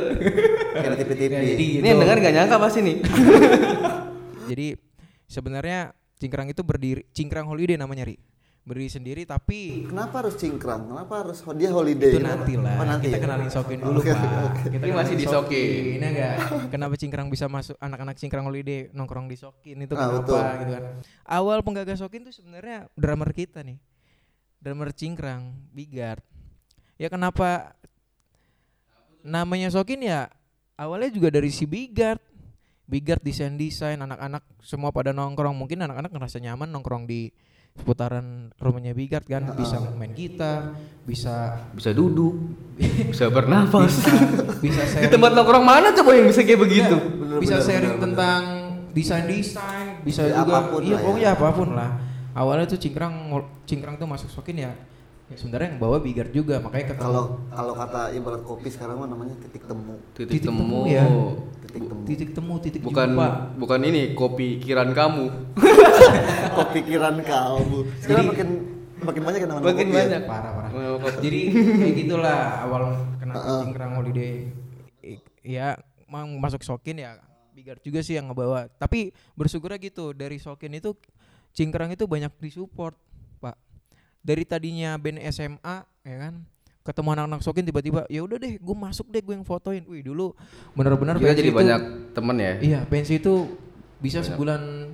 di 0.98 1.06
TV 1.13 1.22
Ya, 1.30 1.42
jadi 1.54 1.68
Ini 1.82 1.88
yang 1.94 2.00
dengar 2.01 2.18
gak 2.18 2.34
nyangka 2.34 2.58
pasti 2.58 2.80
nih. 2.82 2.96
Jadi 4.50 4.68
sebenarnya 5.27 5.92
Cingkrang 6.18 6.50
itu 6.50 6.63
berdiri, 6.66 7.04
Cingkrang 7.13 7.46
Holiday 7.46 7.77
namanya 7.77 8.08
Ri. 8.10 8.18
Berdiri 8.68 8.92
sendiri 8.92 9.22
tapi 9.24 9.88
kenapa 9.88 10.20
harus 10.20 10.36
cingkrang 10.36 10.92
kenapa 10.92 11.24
harus 11.24 11.40
dia 11.56 11.72
holiday 11.72 12.12
itu 12.12 12.20
nanti 12.20 12.60
lah. 12.60 12.76
oh, 12.76 12.84
nanti 12.84 13.08
kita 13.08 13.16
ya? 13.16 13.24
kenalin 13.24 13.48
Sokin 13.48 13.80
dulu, 13.80 14.00
Oke, 14.04 14.12
Pak. 14.12 14.20
oke, 14.20 14.36
oke. 14.44 14.62
Kita 14.76 14.84
masih 14.92 15.16
di 15.16 15.24
Sokin. 15.26 15.84
Ini 15.96 16.04
enggak? 16.04 16.36
Kenapa 16.68 16.94
Cingkrang 17.00 17.28
bisa 17.32 17.48
masuk 17.48 17.80
anak-anak 17.80 18.20
Cingkrang 18.20 18.44
Holiday 18.44 18.92
nongkrong 18.92 19.32
di 19.32 19.40
Sokin 19.40 19.88
itu 19.88 19.96
Ah, 19.96 20.12
kenapa 20.12 20.20
betul. 20.20 20.44
gitu 20.60 20.72
kan. 20.76 20.84
Awal 21.24 21.58
penggagas 21.64 21.98
Sokin 21.98 22.28
tuh 22.28 22.36
sebenarnya 22.36 22.92
drummer 22.92 23.32
kita 23.32 23.64
nih. 23.64 23.80
Drummer 24.60 24.92
Cingkrang, 24.92 25.56
Bigard. 25.72 26.20
Ya 27.00 27.08
kenapa 27.08 27.72
namanya 29.24 29.72
Sokin 29.72 30.04
ya 30.04 30.28
awalnya 30.76 31.08
juga 31.08 31.32
dari 31.32 31.50
si 31.50 31.64
Bigard. 31.64 32.20
Bigard 32.84 33.20
desain-desain 33.20 33.96
anak-anak 33.96 34.44
semua 34.60 34.92
pada 34.92 35.12
nongkrong. 35.12 35.56
Mungkin 35.56 35.84
anak-anak 35.84 36.12
ngerasa 36.12 36.40
nyaman 36.40 36.68
nongkrong 36.68 37.04
di 37.04 37.32
seputaran 37.77 38.50
rumahnya 38.57 38.91
Bigard 38.91 39.24
kan 39.24 39.53
bisa 39.53 39.77
main 39.93 40.12
gitar, 40.12 40.75
bisa 41.05 41.62
Bisa 41.72 41.93
duduk, 41.93 42.36
bisa 43.07 43.29
bernafas. 43.29 44.01
bisa 44.60 44.81
Di 44.81 44.89
sharing 44.91 45.12
tempat 45.13 45.31
nongkrong 45.31 45.63
mana 45.63 45.93
coba 45.93 46.12
yang 46.13 46.27
bisa 46.27 46.41
kayak 46.41 46.60
begitu? 46.60 46.96
Bener, 46.98 47.38
bisa 47.39 47.55
bener, 47.55 47.65
sharing 47.65 47.93
bener, 47.96 48.03
tentang 48.03 48.41
desain-desain, 48.91 50.01
bisa 50.01 50.22
Ya, 50.25 50.41
juga 50.41 50.57
apa 50.57 50.60
pun 50.67 50.81
iya 50.81 50.89
lah 50.89 51.00
ya. 51.00 51.05
pokoknya 51.05 51.29
apa 51.31 51.48
pun 51.53 51.69
lah. 51.72 51.91
Awalnya 52.34 52.65
tuh 52.67 52.77
cingkrang 52.77 53.13
cingkrang 53.63 53.96
tuh 53.96 54.05
masuk 54.05 54.29
sokin 54.29 54.57
ya. 54.60 54.72
Ya 55.27 55.36
sebenarnya 55.36 55.67
yang 55.69 55.77
bawa 55.77 56.00
Bigard 56.00 56.31
juga 56.31 56.55
makanya 56.57 56.86
ketemu 56.89 57.03
kalau 57.03 57.24
kalau 57.50 57.74
kata 57.75 58.01
ibarat 58.12 58.41
kopi 58.41 58.67
sekarang 58.69 58.96
mah 58.96 59.07
namanya 59.07 59.36
titik 59.38 59.63
temu 59.63 60.00
Titik, 60.13 60.31
Titik 60.34 60.48
temu. 60.48 60.60
temu 60.62 60.79
ya. 60.88 61.03
titik 61.60 61.84
temu 61.84 62.01
titik 62.05 62.29
temu, 62.31 62.53
titik 62.57 62.79
Bukan 62.81 63.10
jumpa. 63.12 63.27
bukan 63.55 63.79
ini 63.84 64.01
kopi 64.13 64.55
kiran 64.57 64.91
kamu. 64.91 65.25
kepikiran 66.57 67.15
kamu 67.19 67.77
sekarang 68.00 68.25
makin 68.27 68.48
makin 68.98 69.22
banyak 69.22 69.39
yang 69.39 69.50
namanya 69.51 69.65
Makin 69.67 69.75
kopi 69.77 69.91
ya. 69.91 70.00
banyak. 70.00 70.22
Parah 70.25 70.51
parah. 70.53 70.69
Oh, 70.72 70.96
kopi. 70.98 71.19
Jadi 71.22 71.39
kayak 71.51 71.96
gitulah 71.98 72.39
awal 72.63 72.84
kenapa 73.17 73.39
cingkrang 73.62 73.91
holiday 73.93 74.34
I- 75.01 75.22
ya 75.43 75.75
mang 76.07 76.31
masuk 76.38 76.63
sokin 76.63 76.98
ya 76.98 77.19
Bigard 77.51 77.81
juga 77.81 78.00
sih 78.00 78.15
yang 78.15 78.31
ngebawa. 78.31 78.72
Tapi 78.72 79.10
bersyukurnya 79.34 79.75
gitu 79.77 80.13
dari 80.13 80.38
sokin 80.38 80.72
itu 80.74 80.96
cingkrang 81.51 81.91
itu 81.91 82.05
banyak 82.05 82.31
disupport. 82.38 82.96
Dari 84.27 84.43
tadinya 84.43 85.00
band 85.00 85.24
SMA 85.29 85.75
ya 86.03 86.17
kan 86.19 86.43
ketemu 86.84 87.10
anak-anak 87.13 87.39
sokin 87.41 87.63
tiba-tiba 87.63 88.03
ya 88.07 88.19
udah 88.22 88.36
deh 88.38 88.55
gue 88.55 88.75
masuk 88.77 89.07
deh 89.07 89.19
gue 89.19 89.34
yang 89.34 89.43
fotoin. 89.43 89.84
Wih 89.84 90.03
dulu 90.03 90.36
bener-bener 90.74 91.15
Kita 91.15 91.24
pensi 91.25 91.38
jadi 91.38 91.50
itu- 91.50 91.57
banyak 91.57 91.81
temen 92.12 92.36
ya. 92.38 92.53
Iya 92.60 92.79
pensi 92.86 93.13
itu 93.15 93.34
bisa 93.98 94.19
sebulan 94.22 94.91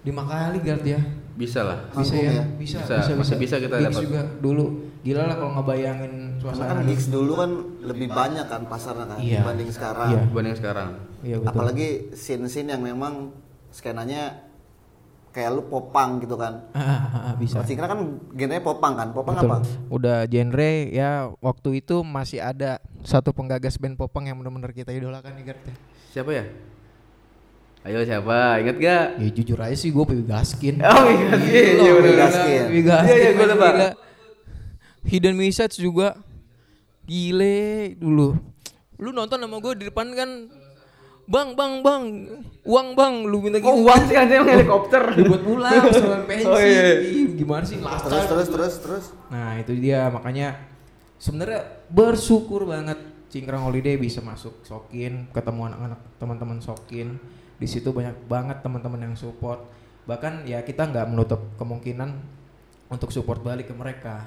lima 0.00 0.22
kali 0.24 0.58
Gard 0.58 0.82
ya 0.82 1.00
Bisa 1.34 1.60
lah. 1.60 1.84
bisa 1.92 2.14
ya, 2.14 2.30
ya? 2.32 2.44
bisa 2.56 2.78
Bisa, 2.80 2.94
bisa 2.98 3.12
masih 3.14 3.36
bisa 3.36 3.56
kita 3.58 3.76
dapat. 3.78 4.00
juga 4.00 4.20
dulu 4.38 4.64
gila 5.00 5.22
lah 5.24 5.36
kalau 5.36 5.52
ngebayangin 5.54 6.12
suasana 6.38 6.70
kan 6.72 6.86
gigs 6.86 7.06
dulu 7.08 7.32
kan 7.34 7.50
lebih 7.80 8.08
banyak 8.08 8.46
kan 8.46 8.62
pasarnya 8.64 9.06
kan 9.06 9.18
Iya. 9.18 9.42
dibanding 9.42 9.68
sekarang 9.68 10.08
Iya. 10.08 10.20
Dibanding 10.24 10.56
sekarang. 10.56 10.88
iya 11.20 11.36
betul 11.36 11.50
apalagi 11.52 11.88
scene-scene 12.10 12.68
yang 12.70 12.80
memang 12.80 13.34
skenanya 13.68 14.47
kayak 15.32 15.50
lu 15.54 15.62
popang 15.68 16.18
gitu 16.18 16.34
kan. 16.34 16.66
Ah, 16.72 16.80
ah, 16.80 17.16
ah, 17.30 17.34
bisa. 17.36 17.60
Cingkrang 17.62 17.90
kan 17.90 18.00
genrenya 18.34 18.64
popang 18.64 18.94
kan. 18.96 19.08
Popang 19.12 19.36
Betul. 19.36 19.50
apa? 19.50 19.56
Udah 19.92 20.18
genre 20.26 20.72
ya 20.88 21.30
waktu 21.38 21.84
itu 21.84 22.00
masih 22.02 22.42
ada 22.42 22.82
satu 23.04 23.30
penggagas 23.30 23.76
band 23.76 23.94
popang 23.94 24.26
yang 24.26 24.36
benar-benar 24.40 24.72
kita 24.72 24.90
idolakan 24.90 25.36
nih 25.38 25.52
Gert. 25.52 25.62
Siapa 26.10 26.30
ya? 26.32 26.44
Ayo 27.86 28.02
siapa? 28.02 28.58
Ingat 28.58 28.76
gak? 28.82 29.04
Ya 29.22 29.28
jujur 29.32 29.58
aja 29.62 29.76
sih 29.78 29.94
gue 29.94 30.04
Piwi 30.04 30.24
Gaskin. 30.26 30.82
Oh 30.84 31.06
iya, 31.08 31.30
iya, 31.38 31.62
iya 31.78 31.92
Piwi 31.94 32.00
bener. 32.02 32.16
Gaskin. 32.18 32.62
Piwi 32.68 32.82
Gaskin. 32.82 33.08
Iya, 33.08 33.16
iya, 33.16 33.30
gua 33.32 33.46
masih 33.46 33.56
lupa. 33.56 33.88
Hidden 35.08 35.36
Message 35.38 35.74
juga 35.78 36.08
gile 37.08 37.94
dulu. 37.96 38.36
Lu 38.98 39.14
nonton 39.14 39.38
sama 39.38 39.56
gue 39.62 39.72
di 39.78 39.84
depan 39.88 40.10
kan 40.12 40.28
Bang, 41.28 41.52
bang, 41.52 41.84
bang, 41.84 42.04
uang 42.64 42.88
bang, 42.96 43.14
lu 43.28 43.44
minta 43.44 43.60
gitu. 43.60 43.68
Kok 43.68 43.78
uang 43.84 44.02
sih 44.08 44.14
kan 44.16 44.32
emang 44.32 44.48
helikopter? 44.56 45.02
Dibuat 45.12 45.42
pulang 45.44 45.72
sama 45.92 46.24
pensi. 46.24 46.48
Oh, 46.48 46.56
iya. 46.56 47.04
Gimana 47.36 47.64
sih 47.68 47.76
last 47.84 48.08
Terus 48.08 48.24
terus 48.24 48.48
terus 48.48 48.74
terus. 48.80 49.04
Nah 49.28 49.60
itu 49.60 49.76
dia 49.76 50.08
makanya 50.08 50.56
sebenarnya 51.20 51.84
bersyukur 51.92 52.64
banget 52.64 52.96
Cingkrang 53.28 53.60
Holiday 53.60 54.00
bisa 54.00 54.24
masuk 54.24 54.64
Sokin, 54.64 55.28
ketemu 55.36 55.68
anak-anak 55.68 56.00
teman-teman 56.16 56.58
Sokin. 56.64 57.20
Di 57.60 57.68
situ 57.68 57.92
banyak 57.92 58.24
banget 58.24 58.64
teman-teman 58.64 59.12
yang 59.12 59.12
support. 59.12 59.68
Bahkan 60.08 60.48
ya 60.48 60.64
kita 60.64 60.88
nggak 60.88 61.12
menutup 61.12 61.44
kemungkinan 61.60 62.08
untuk 62.88 63.12
support 63.12 63.44
balik 63.44 63.68
ke 63.68 63.74
mereka. 63.76 64.24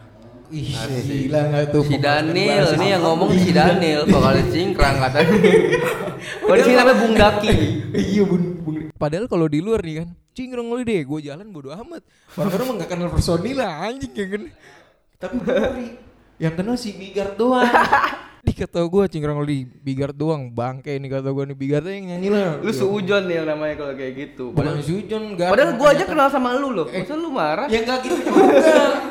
Ih, 0.51 0.75
gila 1.08 1.39
nggak 1.48 1.63
tuh? 1.72 1.84
Si 1.88 1.96
Daniel 1.96 2.75
ini 2.75 2.88
yang 2.91 3.01
ngomong 3.08 3.31
si 3.39 3.55
Daniel 3.55 4.03
vokalis 4.03 4.51
cingkrang 4.51 5.00
katanya. 5.00 5.39
Sini 6.62 6.75
namanya 6.75 6.98
Bung 7.00 7.15
Daki. 7.15 7.55
Iya 7.96 8.24
bun, 8.27 8.43
bun. 8.60 8.75
Padahal 8.93 9.25
kalau 9.31 9.48
di 9.48 9.63
luar 9.63 9.81
nih 9.81 10.03
kan, 10.03 10.08
Cingkrang 10.31 10.67
Holiday, 10.67 11.08
gue 11.08 11.20
jalan 11.24 11.48
bodo 11.50 11.72
amat. 11.72 12.03
Orang-orang 12.36 12.65
mah 12.67 12.75
nggak 12.84 12.89
kenal 12.91 13.10
personil 13.10 13.55
lah 13.58 13.88
anjing 13.88 14.13
ya 14.13 14.25
kan. 14.27 14.43
Tapi 15.17 15.38
yang 16.43 16.53
kenal 16.60 16.75
si 16.75 16.96
Bigard 17.00 17.39
doang. 17.39 17.67
Di 18.62 18.70
kata 18.70 18.86
gue 18.86 19.03
Cingkrang 19.10 19.41
Holiday, 19.41 19.65
Bigard 19.65 20.13
doang, 20.13 20.46
bangke 20.46 20.94
nih 20.94 21.10
kata 21.10 21.34
gue 21.34 21.50
nih 21.50 21.58
Bigard 21.58 21.82
yang 21.82 22.13
nyanyi 22.13 22.30
lah. 22.30 22.62
Lu 22.62 22.70
seujon 22.70 23.25
nih 23.25 23.41
namanya 23.41 23.74
kalau 23.74 23.98
kayak 23.98 24.13
gitu. 24.13 24.53
Bukan 24.53 24.77
Sujon, 24.86 25.34
gak 25.34 25.50
Padahal 25.50 25.82
gua 25.82 25.89
aja 25.98 26.06
kenal 26.06 26.30
sama 26.30 26.53
lu 26.53 26.70
loh. 26.70 26.86
Masa 26.86 27.18
lu 27.18 27.34
marah? 27.34 27.65
Ya 27.74 27.82
enggak 27.82 28.06
gitu 28.06 28.22
juga. 28.22 28.38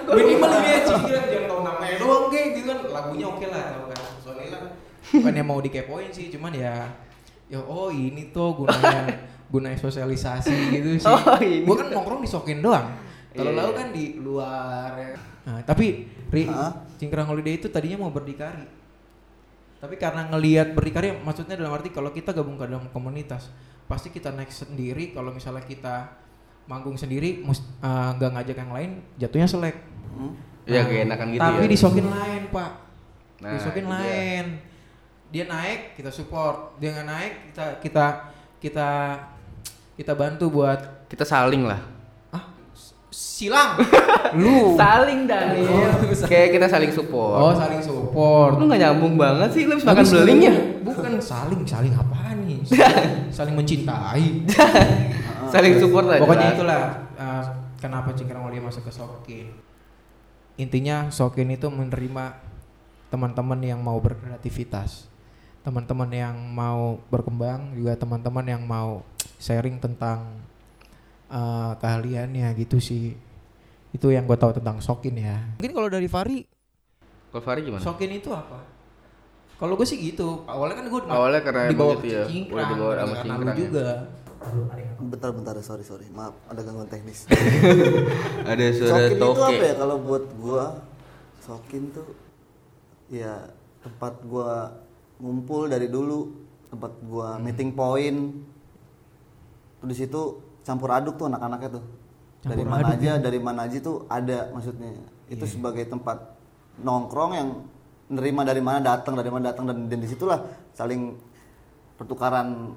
Minimal 0.14 0.50
ini 0.54 0.70
aja 0.70 0.86
Cingkrang 0.86 1.26
jangan 1.26 1.46
tahu 1.50 1.60
namanya 1.66 1.96
doang 1.98 2.24
kayak 2.30 2.46
gitu 2.54 2.66
kan. 2.70 2.78
Lagunya 2.94 3.26
oke 3.26 3.46
lah 3.50 3.62
tahu 3.74 3.84
kan. 3.90 3.98
Personil 3.98 4.50
lah. 4.54 4.72
Bukan 5.18 5.32
yang 5.34 5.48
mau 5.50 5.58
dikepoin 5.58 6.10
sih, 6.14 6.30
cuman 6.30 6.52
ya 6.54 6.74
ya 7.50 7.58
oh 7.58 7.90
ini 7.90 8.30
tuh 8.30 8.54
gunanya 8.54 9.02
gunanya 9.50 9.78
sosialisasi 9.82 10.78
gitu 10.78 10.88
sih. 11.02 11.10
Oh, 11.10 11.18
ini 11.42 11.66
Gua 11.66 11.74
kan 11.74 11.90
nongkrong 11.90 12.22
di 12.22 12.30
Sokin 12.30 12.62
doang. 12.62 12.86
Kalau 13.34 13.50
Iya. 13.50 13.58
lau 13.66 13.74
kan 13.74 13.90
di 13.90 14.14
luar. 14.14 14.94
ya. 14.94 15.18
Nah, 15.42 15.58
tapi 15.66 16.06
Ri? 16.30 16.46
Cingkrang 17.02 17.26
Holiday 17.26 17.58
itu 17.58 17.66
tadinya 17.66 18.06
mau 18.06 18.14
berdikari. 18.14 18.78
Tapi 19.80 19.96
karena 19.96 20.28
ngelihat 20.28 20.76
berdikari 20.76 21.16
maksudnya 21.24 21.56
dalam 21.56 21.72
arti 21.72 21.88
kalau 21.88 22.12
kita 22.12 22.36
gabung 22.36 22.60
ke 22.60 22.68
dalam 22.68 22.92
komunitas, 22.92 23.48
pasti 23.88 24.12
kita 24.12 24.28
naik 24.30 24.52
sendiri 24.52 25.16
kalau 25.16 25.32
misalnya 25.32 25.64
kita 25.64 26.12
manggung 26.68 26.94
sendiri 27.00 27.42
eh, 27.42 28.10
nggak 28.14 28.30
ngajak 28.36 28.56
yang 28.60 28.72
lain 28.76 28.90
jatuhnya 29.16 29.48
selek. 29.48 29.76
Hmm? 30.12 30.36
Iya 30.68 30.84
kayak 30.86 31.02
enakan 31.08 31.28
gitu 31.32 31.40
Tapi 31.40 31.64
ya. 31.64 31.70
di 31.72 31.78
Sokin 31.80 32.06
lain, 32.06 32.42
Pak. 32.52 32.70
Nah, 33.40 33.50
di 33.50 33.58
Sokin 33.58 33.84
itu 33.84 33.90
dia. 33.90 33.96
lain. 33.96 34.46
Dia 35.30 35.44
naik, 35.46 35.80
kita 35.96 36.10
support. 36.12 36.76
Dia 36.76 36.88
nggak 36.94 37.08
naik, 37.08 37.32
kita 37.50 37.64
kita 37.80 38.06
kita 38.60 38.88
kita 39.96 40.12
bantu 40.14 40.46
buat 40.52 41.00
Kita 41.10 41.26
saling 41.26 41.66
lah. 41.66 41.82
Silang. 43.20 43.76
Lu. 44.40 44.72
Saling 44.80 45.28
Daniel. 45.28 45.92
Kayak 46.24 46.48
kita 46.56 46.66
saling 46.72 46.88
support. 46.88 47.36
Oh, 47.36 47.52
saling 47.52 47.82
support. 47.84 48.56
Lu 48.56 48.64
gak 48.64 48.80
nyambung 48.80 49.20
banget 49.20 49.48
sih, 49.52 49.68
lu 49.68 49.76
makan 49.76 49.92
Bagus, 49.92 50.12
beling 50.16 50.40
ya? 50.40 50.54
Bukan 50.80 51.12
saling, 51.20 51.60
saling 51.68 51.92
apaan 51.92 52.48
nih? 52.48 52.64
Saling, 52.64 53.12
saling 53.36 53.54
mencintai. 53.56 54.26
Saling 55.50 55.82
support 55.82 56.06
aja. 56.06 56.22
Pokoknya 56.22 56.54
itulah 56.54 57.10
uh, 57.18 57.42
kenapa 57.82 58.14
Cingkrang 58.14 58.46
Mulia 58.46 58.62
masuk 58.62 58.86
ke 58.86 58.92
Sokin. 58.94 59.50
Intinya 60.54 61.10
Sokin 61.10 61.50
itu 61.50 61.66
menerima 61.66 62.38
teman-teman 63.10 63.58
yang 63.58 63.82
mau 63.82 63.98
berkreativitas. 63.98 65.10
Teman-teman 65.66 66.06
yang 66.14 66.38
mau 66.38 67.02
berkembang, 67.10 67.74
juga 67.74 67.98
teman-teman 67.98 68.46
yang 68.46 68.62
mau 68.62 69.02
sharing 69.42 69.82
tentang 69.82 70.38
uh, 71.30 71.72
keahliannya 71.76 72.50
gitu 72.56 72.76
sih. 72.76 73.14
Itu 73.90 74.10
yang 74.10 74.22
gue 74.22 74.34
tahu 74.34 74.52
tentang 74.52 74.78
Sokin 74.78 75.14
ya. 75.14 75.38
Mungkin 75.56 75.72
kalau 75.72 75.88
dari 75.88 76.06
Fari, 76.06 76.38
Kalau 77.30 77.42
Fahri 77.42 77.62
gimana? 77.62 77.80
Sokin 77.80 78.10
itu 78.12 78.30
apa? 78.30 78.58
Kalau 79.56 79.74
gue 79.74 79.84
sih 79.84 79.98
gitu. 80.00 80.42
Awalnya 80.44 80.74
kan 80.74 80.86
gue 80.86 81.00
Awalnya 81.04 81.40
karena 81.42 81.62
dibawa 81.68 81.94
ke 81.94 82.00
gitu 82.00 82.06
ya, 82.08 82.22
Cingkrang, 82.24 82.68
dibawa 82.70 82.92
sama 82.96 83.14
Cingkrang 83.18 83.48
ya. 83.48 83.56
juga. 83.56 83.86
Bentar 85.00 85.30
bentar 85.30 85.54
sorry 85.60 85.82
sorry 85.82 86.08
maaf 86.08 86.32
ada 86.46 86.60
gangguan 86.60 86.88
teknis. 86.88 87.28
Ada 88.50 88.64
suara 88.72 88.90
Sokin 89.04 89.12
itu 89.12 89.26
apa 89.26 89.36
toke. 89.44 89.56
ya 89.60 89.74
kalau 89.74 89.96
buat 89.98 90.24
gua? 90.34 90.64
Sokin 91.40 91.82
tuh 91.90 92.08
ya 93.08 93.52
tempat 93.80 94.16
gua 94.22 94.80
ngumpul 95.16 95.66
dari 95.66 95.86
dulu, 95.86 96.32
tempat 96.68 96.92
gua 97.02 97.36
Hmm. 97.36 97.44
meeting 97.44 97.70
point. 97.70 98.18
Tuh 99.76 99.86
di 99.86 99.96
situ 99.96 100.22
campur 100.70 100.94
aduk 100.94 101.18
tuh 101.18 101.26
anak-anaknya 101.26 101.70
tuh. 101.74 101.84
dari 102.40 102.62
Campur 102.62 102.72
mana 102.72 102.86
aduk 102.86 102.94
ya? 102.94 102.96
aja, 102.96 103.12
dari 103.18 103.38
mana 103.38 103.60
aja 103.66 103.76
tuh 103.82 103.96
ada 104.06 104.38
maksudnya. 104.54 104.90
Itu 105.26 105.44
Iya. 105.44 105.50
sebagai 105.50 105.84
tempat 105.84 106.38
nongkrong 106.78 107.32
yang 107.34 107.48
nerima 108.08 108.42
dari 108.42 108.62
mana 108.62 108.78
datang, 108.80 109.12
dari 109.12 109.28
mana 109.28 109.50
datang 109.50 109.66
dan, 109.66 109.90
dan 109.90 109.98
di 109.98 110.08
situlah 110.08 110.40
saling 110.72 111.18
pertukaran 111.94 112.72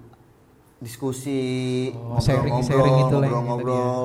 diskusi, 0.78 1.90
Oh, 1.96 2.20
sharing-sharing 2.20 3.08
itu 3.08 3.16
lah 3.16 3.24
yang 3.24 3.40
itu 3.40 3.56
ngobrol-ngobrol 3.56 4.04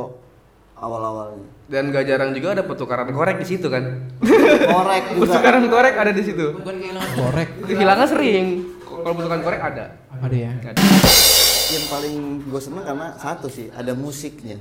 awal-awalnya. 0.78 1.42
Dan 1.66 1.90
gak 1.90 2.06
jarang 2.06 2.30
juga 2.30 2.54
ada 2.54 2.62
pertukaran 2.62 3.10
korek 3.10 3.42
di 3.42 3.46
situ 3.50 3.66
kan. 3.66 4.14
Korek 4.22 5.04
juga. 5.10 5.22
Pertukaran 5.26 5.64
korek 5.66 5.94
ada 5.98 6.12
di 6.14 6.22
situ. 6.22 6.54
Bukan 6.54 6.74
kehilangan 6.78 7.10
korek. 7.18 7.48
Hilangnya 7.66 8.06
sering. 8.06 8.46
Kalau 8.86 9.12
pertukaran 9.12 9.42
korek 9.42 9.60
ada. 9.60 9.84
Ada 10.22 10.36
ya. 10.38 10.52
Ada. 10.54 11.37
Yang 11.68 11.84
paling 11.86 12.16
gue 12.44 12.60
seneng 12.60 12.80
karena 12.82 13.08
satu 13.14 13.46
sih 13.46 13.68
ada 13.70 13.92
musiknya 13.92 14.56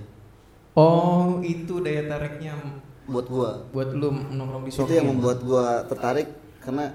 Oh, 0.78 1.41
itu 1.41 1.82
daya 1.82 2.06
tariknya 2.06 2.54
buat 3.08 3.26
gua. 3.26 3.65
buat 3.72 3.96
lu 3.96 4.13
nongkrong 4.30 4.62
di 4.62 4.70
Itu 4.70 4.91
yang 4.91 5.10
membuat 5.10 5.41
gua 5.41 5.82
tertarik 5.88 6.30
karena 6.60 6.93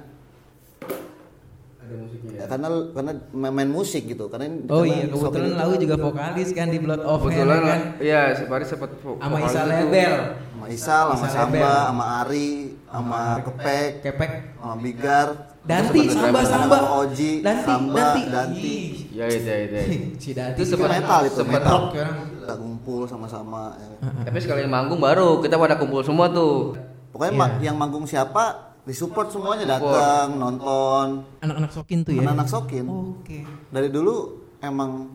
Ada 1.83 1.94
musiknya. 1.98 2.31
ya, 2.31 2.44
karena 2.46 2.66
karena 2.92 3.12
main, 3.33 3.53
main 3.53 3.66
musik 3.66 4.07
gitu. 4.07 4.31
Karena 4.31 4.46
Oh 4.70 4.87
karena 4.87 5.03
iya, 5.03 5.05
kebetulan 5.09 5.51
Lau 5.59 5.75
juga 5.75 5.96
vokalis 5.98 6.48
kan 6.53 6.70
di 6.70 6.79
Blood 6.79 7.03
of 7.03 7.18
Kebetulan 7.18 7.42
Hell 7.51 7.66
kan. 7.66 7.81
iya 7.98 8.22
si 8.37 8.42
Faris 8.46 8.68
sempat 8.70 8.90
Sama 9.03 9.37
Isa. 9.42 9.61
Lebel. 9.66 10.14
sama 10.53 10.66
Isal, 10.70 11.05
sama 11.11 11.27
Samba, 11.27 11.75
sama 11.90 12.05
Ari, 12.22 12.51
sama 12.87 13.20
Kepek, 13.42 13.90
Kepek. 13.98 14.31
sama 14.55 14.75
Bigar, 14.79 15.29
Danti, 15.62 16.11
Samba, 16.11 16.42
Samba. 16.42 16.79
Oji, 16.98 17.38
Danti, 17.38 17.62
Samba, 17.62 17.94
Danti. 17.94 18.22
Danti. 18.29 18.77
Ya 19.14 19.25
itu 19.27 19.46
ya 19.46 19.57
itu. 19.62 19.75
ya. 19.75 19.85
Si 20.18 20.31
Danti 20.33 20.57
Itu 20.57 20.62
Itu 20.64 20.70
sempat 20.75 20.90
metal 20.90 21.20
itu, 21.22 21.37
sempat 21.38 21.62
rock 21.62 21.85
kan. 21.94 22.12
Kita 22.35 22.55
kumpul 22.57 23.01
sama-sama. 23.07 23.62
ya. 23.77 23.90
Tapi 24.27 24.38
sekali 24.38 24.66
manggung 24.66 24.98
baru 24.98 25.38
kita 25.38 25.55
pada 25.55 25.79
kumpul 25.79 26.03
semua 26.03 26.27
tuh. 26.27 26.75
Pokoknya 27.11 27.33
Iya. 27.61 27.70
yang 27.70 27.77
manggung 27.77 28.03
siapa 28.03 28.42
disupport 28.83 29.31
semuanya 29.31 29.79
datang 29.79 30.35
nonton. 30.35 31.22
Anak-anak 31.38 31.70
Sokin 31.70 32.03
tuh 32.03 32.11
ya. 32.11 32.27
Anak-anak 32.27 32.48
Sokin. 32.48 32.85
Oke. 32.88 33.46
Dari 33.68 33.87
dulu 33.87 34.14
emang 34.59 35.14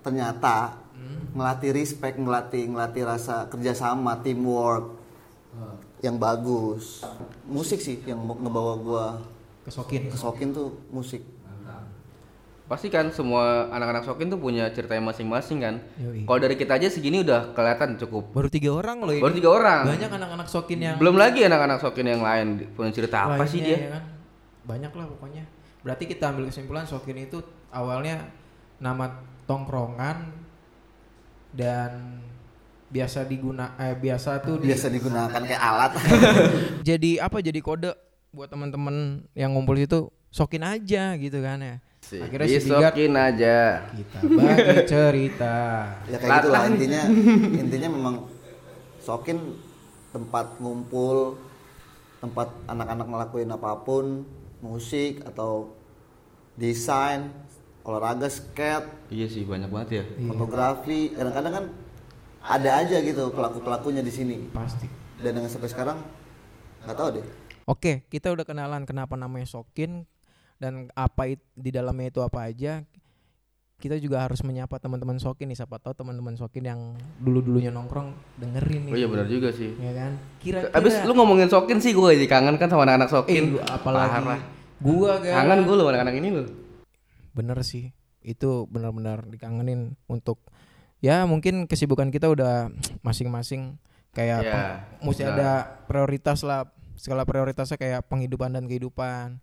ternyata 0.00 0.80
Hmm. 0.92 1.34
ngelatih 1.34 1.70
respect, 1.72 2.16
ngelatih 2.16 2.64
ngelatih 2.66 3.02
rasa 3.02 3.44
kerjasama, 3.46 4.16
teamwork 4.18 4.96
Hmm. 5.50 5.76
yang 6.00 6.16
bagus. 6.16 7.04
Musik 7.44 7.76
sih 7.76 8.00
yang 8.02 8.16
mau 8.18 8.32
ngebawa 8.34 8.74
gua 8.78 9.06
Ke 9.62 9.70
Sokin. 9.70 10.02
ke 10.06 10.16
Sokin 10.16 10.50
tuh 10.50 10.74
musik. 10.88 11.22
Pasti 12.62 12.88
kan 12.88 13.12
semua 13.12 13.68
anak-anak 13.68 14.00
Sokin 14.02 14.26
tuh 14.26 14.40
punya 14.40 14.64
ceritanya 14.72 15.04
masing-masing 15.04 15.60
kan. 15.60 15.74
Kalau 16.24 16.38
dari 16.40 16.56
kita 16.56 16.74
aja 16.74 16.88
segini 16.88 17.20
udah 17.20 17.52
kelihatan 17.52 17.94
cukup. 17.96 18.32
Baru 18.32 18.48
tiga 18.48 18.72
orang 18.72 18.98
loh 18.98 19.12
ini. 19.12 19.20
Baru 19.20 19.34
tiga 19.34 19.50
orang. 19.52 19.82
Banyak 19.86 20.08
anak-anak 20.10 20.48
Sokin 20.48 20.78
yang 20.80 20.96
Belum 20.96 21.14
lagi 21.14 21.44
anak-anak 21.44 21.78
Sokin 21.78 22.06
yang 22.06 22.20
lain 22.20 22.72
punya 22.72 22.88
cerita 22.90 23.28
apa 23.28 23.44
sih 23.44 23.60
lainnya, 23.60 23.68
dia? 23.68 23.76
ya 23.78 23.90
kan? 23.92 24.04
Banyak 24.64 24.92
lah 24.94 25.06
pokoknya. 25.06 25.44
Berarti 25.82 26.04
kita 26.06 26.24
ambil 26.26 26.48
kesimpulan 26.48 26.86
Sokin 26.86 27.18
itu 27.20 27.38
awalnya 27.68 28.24
nama 28.78 29.20
tongkrongan 29.44 30.32
dan 31.52 32.22
biasa 32.88 33.24
diguna 33.24 33.76
eh 33.76 33.92
biasa 33.94 34.40
tuh 34.40 34.56
di- 34.56 34.72
Biasa 34.72 34.88
digunakan 34.88 35.40
kayak 35.40 35.60
alat. 35.60 35.92
jadi 36.88 37.20
apa 37.20 37.38
jadi 37.38 37.60
kode 37.60 37.92
buat 38.32 38.48
teman-teman 38.48 38.96
yang 39.34 39.52
ngumpul 39.52 39.76
itu 39.76 40.08
sokin 40.28 40.64
aja 40.64 41.12
gitu 41.16 41.38
kan 41.38 41.60
ya 41.60 41.76
Akhirnya 42.02 42.48
si 42.50 42.58
Bigat 42.66 42.92
Disokin 42.92 43.12
aja. 43.14 43.58
kita 43.92 44.18
bagi 44.26 44.74
cerita. 44.90 45.56
ya 46.08 46.16
kayak 46.16 46.32
gitu 46.34 46.48
lah 46.48 46.62
intinya 46.66 47.02
intinya 47.62 47.88
memang 47.90 48.14
sokin 48.98 49.38
tempat 50.08 50.56
ngumpul 50.58 51.36
tempat 52.18 52.48
anak-anak 52.66 53.06
ngelakuin 53.06 53.50
apa 53.50 53.70
pun 53.78 54.24
musik 54.60 55.20
atau 55.22 55.76
desain 56.54 57.28
olahraga 57.82 58.28
skate 58.28 58.88
Iya 59.08 59.28
sih 59.28 59.44
banyak 59.44 59.68
banget 59.68 59.88
ya. 59.92 60.04
fotografi 60.26 61.12
kadang-kadang 61.12 61.52
kan 61.52 61.64
ada 62.40 62.80
aja 62.80 62.96
gitu 62.98 63.28
pelaku 63.28 63.60
pelakunya 63.60 64.00
di 64.00 64.10
sini 64.10 64.36
Pasti. 64.48 64.88
dan 65.20 65.36
yang 65.36 65.46
sampai 65.46 65.68
sekarang 65.68 65.98
nggak 66.82 66.96
tahu 66.96 67.08
deh 67.14 67.26
Oke, 67.64 68.02
kita 68.08 68.28
udah 68.28 68.42
kenalan 68.42 68.82
kenapa 68.82 69.14
namanya 69.14 69.46
Sokin 69.46 70.02
dan 70.58 70.90
apa 70.92 71.26
it- 71.28 71.46
di 71.54 71.70
dalamnya 71.70 72.10
itu 72.10 72.20
apa 72.20 72.44
aja. 72.44 72.82
Kita 73.76 73.98
juga 73.98 74.22
harus 74.22 74.42
menyapa 74.42 74.78
teman-teman 74.78 75.18
Sokin 75.18 75.50
nih, 75.50 75.58
siapa 75.58 75.78
tahu 75.78 75.90
teman-teman 75.92 76.34
Sokin 76.34 76.62
yang 76.62 76.80
dulu-dulunya 77.18 77.70
nongkrong 77.70 78.14
dengerin 78.36 78.86
nih. 78.86 78.92
Oh 78.94 78.98
iya 78.98 79.08
benar 79.10 79.26
juga 79.26 79.50
sih. 79.50 79.74
Ya 79.74 79.90
kan? 79.92 80.12
Kira-kira 80.38 80.70
Abis 80.72 81.02
lu 81.02 81.12
ngomongin 81.12 81.50
Sokin 81.50 81.78
sih 81.78 81.90
gue 81.90 82.08
jadi 82.14 82.28
kangen 82.28 82.58
kan 82.58 82.66
sama 82.66 82.86
anak-anak 82.86 83.08
eh, 83.08 83.12
Sokin. 83.12 83.44
lu 83.48 83.58
apalagi 83.58 84.22
Parah. 84.22 84.40
gua 84.78 85.12
kan. 85.18 85.34
Kangen 85.34 85.60
gue 85.66 85.74
lu 85.74 85.84
anak-anak 85.84 86.14
ini 86.14 86.28
lu. 86.30 86.44
Bener 87.34 87.58
sih. 87.62 87.90
Itu 88.22 88.70
benar-benar 88.70 89.26
dikangenin 89.26 89.98
untuk 90.06 90.38
ya 91.02 91.26
mungkin 91.26 91.66
kesibukan 91.66 92.10
kita 92.10 92.30
udah 92.30 92.70
masing-masing 93.06 93.78
kayak 94.14 94.40
Ya, 94.40 94.50
peng- 94.50 94.70
mesti 95.02 95.22
ada 95.26 95.50
prioritas 95.86 96.42
lah. 96.42 96.70
Skala 97.02 97.26
prioritasnya 97.26 97.74
kayak 97.74 98.06
penghidupan 98.06 98.54
dan 98.54 98.62
kehidupan. 98.70 99.34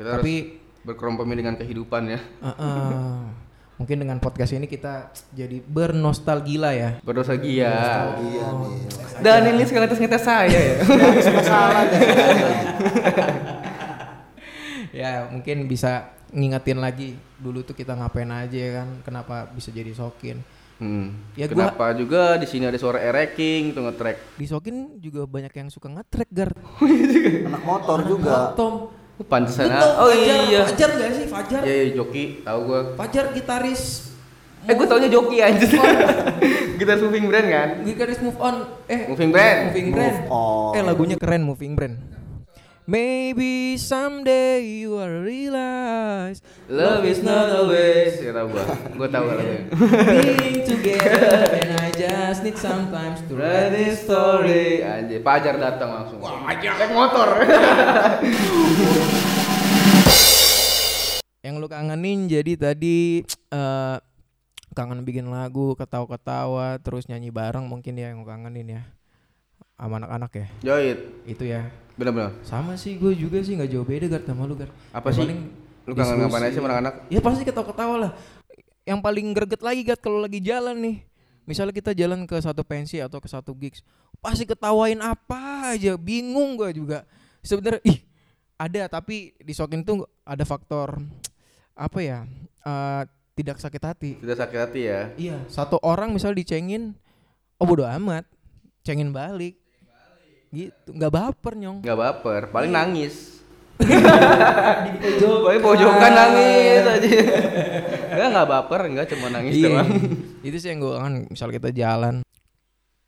Kita 0.00 0.16
Tapi 0.16 0.64
berkompromi 0.80 1.36
dengan 1.36 1.60
kehidupan 1.60 2.08
ya. 2.08 2.24
Uh-uh. 2.40 3.28
Mungkin 3.76 4.00
dengan 4.00 4.16
podcast 4.16 4.56
ini 4.56 4.64
kita 4.64 5.12
jadi 5.36 5.60
bernostalgia 5.60 6.72
ya. 6.72 6.90
Bernostalgia. 7.04 7.68
iya 8.16 8.48
Oh. 8.48 8.64
nih 8.64 8.88
Dan 9.20 9.44
ini 9.52 9.60
sekaligus 9.68 10.00
ngetes 10.00 10.24
saya 10.24 10.56
ya. 10.56 10.80
salah 11.44 11.84
Ya 15.04 15.28
mungkin 15.28 15.68
bisa 15.68 16.16
ngingetin 16.32 16.80
lagi 16.80 17.20
dulu 17.36 17.60
tuh 17.60 17.76
kita 17.76 17.92
ngapain 17.92 18.32
aja 18.32 18.56
ya 18.56 18.70
kan. 18.80 18.88
Kenapa 19.04 19.52
bisa 19.52 19.68
jadi 19.68 19.92
sokin. 19.92 20.40
Hmm. 20.82 21.14
Ya, 21.32 21.46
gua- 21.46 21.70
Kenapa 21.70 21.94
juga 21.94 22.34
di 22.34 22.44
sini 22.44 22.66
ada 22.66 22.74
suara 22.74 22.98
ereking 22.98 23.70
tuh 23.70 23.86
nge-track. 23.86 24.34
Di 24.34 24.46
sokin 24.46 24.98
juga 24.98 25.22
banyak 25.24 25.54
yang 25.54 25.70
suka 25.70 25.86
nge-track 25.86 26.26
Gar. 26.28 26.50
anak 27.48 27.62
motor 27.62 27.98
juga 28.02 28.50
Tom. 28.52 28.90
Pantesan 29.22 29.70
ah. 29.70 30.02
Oh 30.02 30.10
Fajar, 30.10 30.36
iya. 30.42 30.60
Fajar 30.66 30.90
gak 30.92 31.10
sih 31.14 31.26
Fajar? 31.30 31.60
Iya, 31.62 31.74
iya, 31.76 31.86
joki, 31.94 32.42
tahu 32.42 32.58
gua. 32.66 32.80
Fajar 32.96 33.30
gitaris 33.30 34.10
Eh, 34.62 34.74
gua 34.74 34.86
taunya 34.86 35.06
joki 35.06 35.38
anjir. 35.38 35.74
Gitar 36.78 36.98
moving 36.98 37.26
brand 37.26 37.46
kan? 37.46 37.68
gitaris 37.82 38.18
move 38.18 38.38
on. 38.38 38.66
Eh 38.86 39.06
Moving 39.06 39.30
Brand. 39.30 39.58
Moving 39.70 39.88
Brand. 39.90 40.14
Move 40.16 40.30
on. 40.30 40.72
Eh 40.72 40.82
lagunya 40.82 41.14
keren 41.14 41.42
Moving 41.42 41.72
Brand. 41.74 41.94
Maybe 42.82 43.78
someday 43.78 44.58
you 44.82 44.98
will 44.98 45.22
realize 45.22 46.42
Love 46.66 47.06
is 47.06 47.22
not 47.22 47.46
always. 47.46 48.18
Ya 48.18 48.34
tahu 48.34 48.58
gua. 48.58 48.66
Gua 48.98 49.06
tahu 49.06 49.22
lagunya. 49.30 49.70
being 50.10 50.66
together 50.66 51.46
and 51.62 51.78
I 51.78 51.94
just 51.94 52.42
need 52.42 52.58
sometimes 52.58 53.22
to 53.30 53.38
write 53.38 53.70
this 53.70 54.02
story. 54.02 54.82
Anjir, 54.82 55.22
Pajar 55.22 55.62
datang 55.62 55.94
langsung. 55.94 56.18
Wah, 56.18 56.42
naik 56.42 56.90
motor. 56.90 57.30
Yang 61.46 61.54
lu 61.62 61.70
kangenin 61.70 62.26
jadi 62.26 62.58
tadi 62.58 63.22
eh 63.54 63.96
kangen 64.74 65.06
bikin 65.06 65.30
lagu, 65.30 65.78
ketawa-ketawa, 65.78 66.82
terus 66.82 67.06
nyanyi 67.06 67.30
bareng 67.30 67.70
mungkin 67.70 67.94
ya 67.94 68.10
yang 68.10 68.26
lu 68.26 68.26
kangenin 68.26 68.82
ya. 68.82 68.82
Sama 69.78 70.02
anak-anak 70.02 70.30
ya. 70.34 70.46
Joit. 70.66 70.98
Itu 71.30 71.46
ya. 71.46 71.70
Benar-benar. 71.98 72.32
Sama 72.44 72.74
sih 72.80 72.96
gue 72.96 73.12
juga 73.12 73.38
sih 73.44 73.56
nggak 73.56 73.70
jauh 73.70 73.86
beda 73.86 74.06
Gar 74.08 74.22
sama 74.24 74.48
lu 74.48 74.54
Gar. 74.56 74.70
Apa 74.92 75.10
Ya 75.10 75.14
sih? 75.14 75.22
paling 75.26 75.40
Lu 75.82 75.92
kangen 75.98 76.14
ngapain 76.22 76.44
aja 76.46 76.54
sama 76.54 76.68
anak-anak? 76.70 76.94
Ya 77.10 77.20
pasti 77.20 77.42
ketawa-ketawa 77.42 77.94
lah. 77.98 78.12
Yang 78.86 79.00
paling 79.02 79.26
greget 79.34 79.62
lagi 79.62 79.82
Gat 79.82 79.98
kalau 79.98 80.18
lagi 80.22 80.38
jalan 80.38 80.78
nih. 80.78 80.96
Misalnya 81.42 81.74
kita 81.74 81.90
jalan 81.90 82.22
ke 82.22 82.38
satu 82.38 82.62
pensi 82.62 83.02
atau 83.02 83.18
ke 83.18 83.26
satu 83.26 83.50
gigs, 83.58 83.82
pasti 84.22 84.46
ketawain 84.46 85.02
apa 85.02 85.74
aja, 85.74 85.98
bingung 85.98 86.54
gua 86.54 86.70
juga. 86.70 87.02
Sebenarnya 87.42 87.82
ih 87.82 87.98
ada 88.54 88.86
tapi 88.86 89.34
di 89.42 89.50
Sokin 89.50 89.82
tuh 89.82 90.06
ada 90.22 90.46
faktor 90.46 91.02
apa 91.74 91.98
ya? 91.98 92.22
eh, 92.62 93.02
tidak 93.34 93.58
sakit 93.58 93.82
hati. 93.82 94.10
Tidak 94.22 94.38
sakit 94.38 94.58
hati 94.60 94.80
ya. 94.86 95.00
Iya, 95.18 95.36
satu 95.50 95.82
orang 95.82 96.14
misal 96.14 96.30
dicengin, 96.30 96.94
oh 97.58 97.66
bodo 97.66 97.82
amat, 97.90 98.22
cengin 98.86 99.10
balik. 99.10 99.58
Gitu, 100.52 100.88
nggak 100.88 101.08
baper 101.10 101.52
nyong. 101.56 101.80
Nggak 101.80 101.98
baper, 101.98 102.42
paling 102.48 102.70
nangis. 102.70 103.40
Di 103.80 103.88
pojokan. 105.00 105.40
Paling 105.42 105.62
pojokan 105.62 106.12
nangis 106.12 106.82
aja. 106.84 107.08
Enggak 108.12 108.28
nggak 108.30 108.46
baper, 108.46 108.80
enggak 108.86 109.06
cuma 109.08 109.26
nangis 109.28 109.54
Iya. 109.54 109.68
doang. 109.72 109.88
itu 110.42 110.56
sih 110.58 110.68
yang 110.68 110.78
gue 110.78 110.94
kan 110.94 111.12
misal 111.24 111.48
kita 111.48 111.70
jalan 111.70 112.20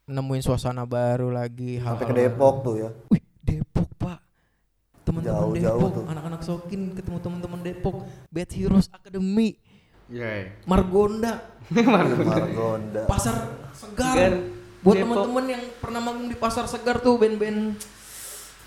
nemuin 0.05 0.41
suasana 0.41 0.85
baru 0.85 1.29
lagi 1.29 1.77
sampai 1.77 1.85
hal-hal 2.01 2.09
ke 2.09 2.15
Depok 2.17 2.55
tuh 2.63 2.75
ya. 2.79 2.91
Wih, 3.09 3.23
Depok, 3.39 3.89
Pak. 3.95 4.19
Teman-teman 5.03 5.53
Depok, 5.53 5.91
tuh. 5.93 6.05
anak-anak 6.07 6.41
Sokin 6.41 6.81
ketemu 6.93 7.19
teman-teman 7.21 7.61
Depok, 7.61 7.97
Bad 8.29 8.51
Heroes 8.51 8.89
Academy, 8.89 9.61
Iya. 10.07 10.53
Margonda, 10.65 11.45
Margonda 11.71 13.05
Pasar 13.05 13.37
Segar. 13.73 14.17
Segar, 14.17 14.33
Buat 14.85 14.95
Depok. 15.01 15.17
teman-teman 15.17 15.45
yang 15.49 15.63
pernah 15.81 16.01
manggung 16.05 16.29
di 16.29 16.37
Pasar 16.37 16.69
Segar 16.69 17.01
tuh 17.01 17.17
band-band 17.17 17.81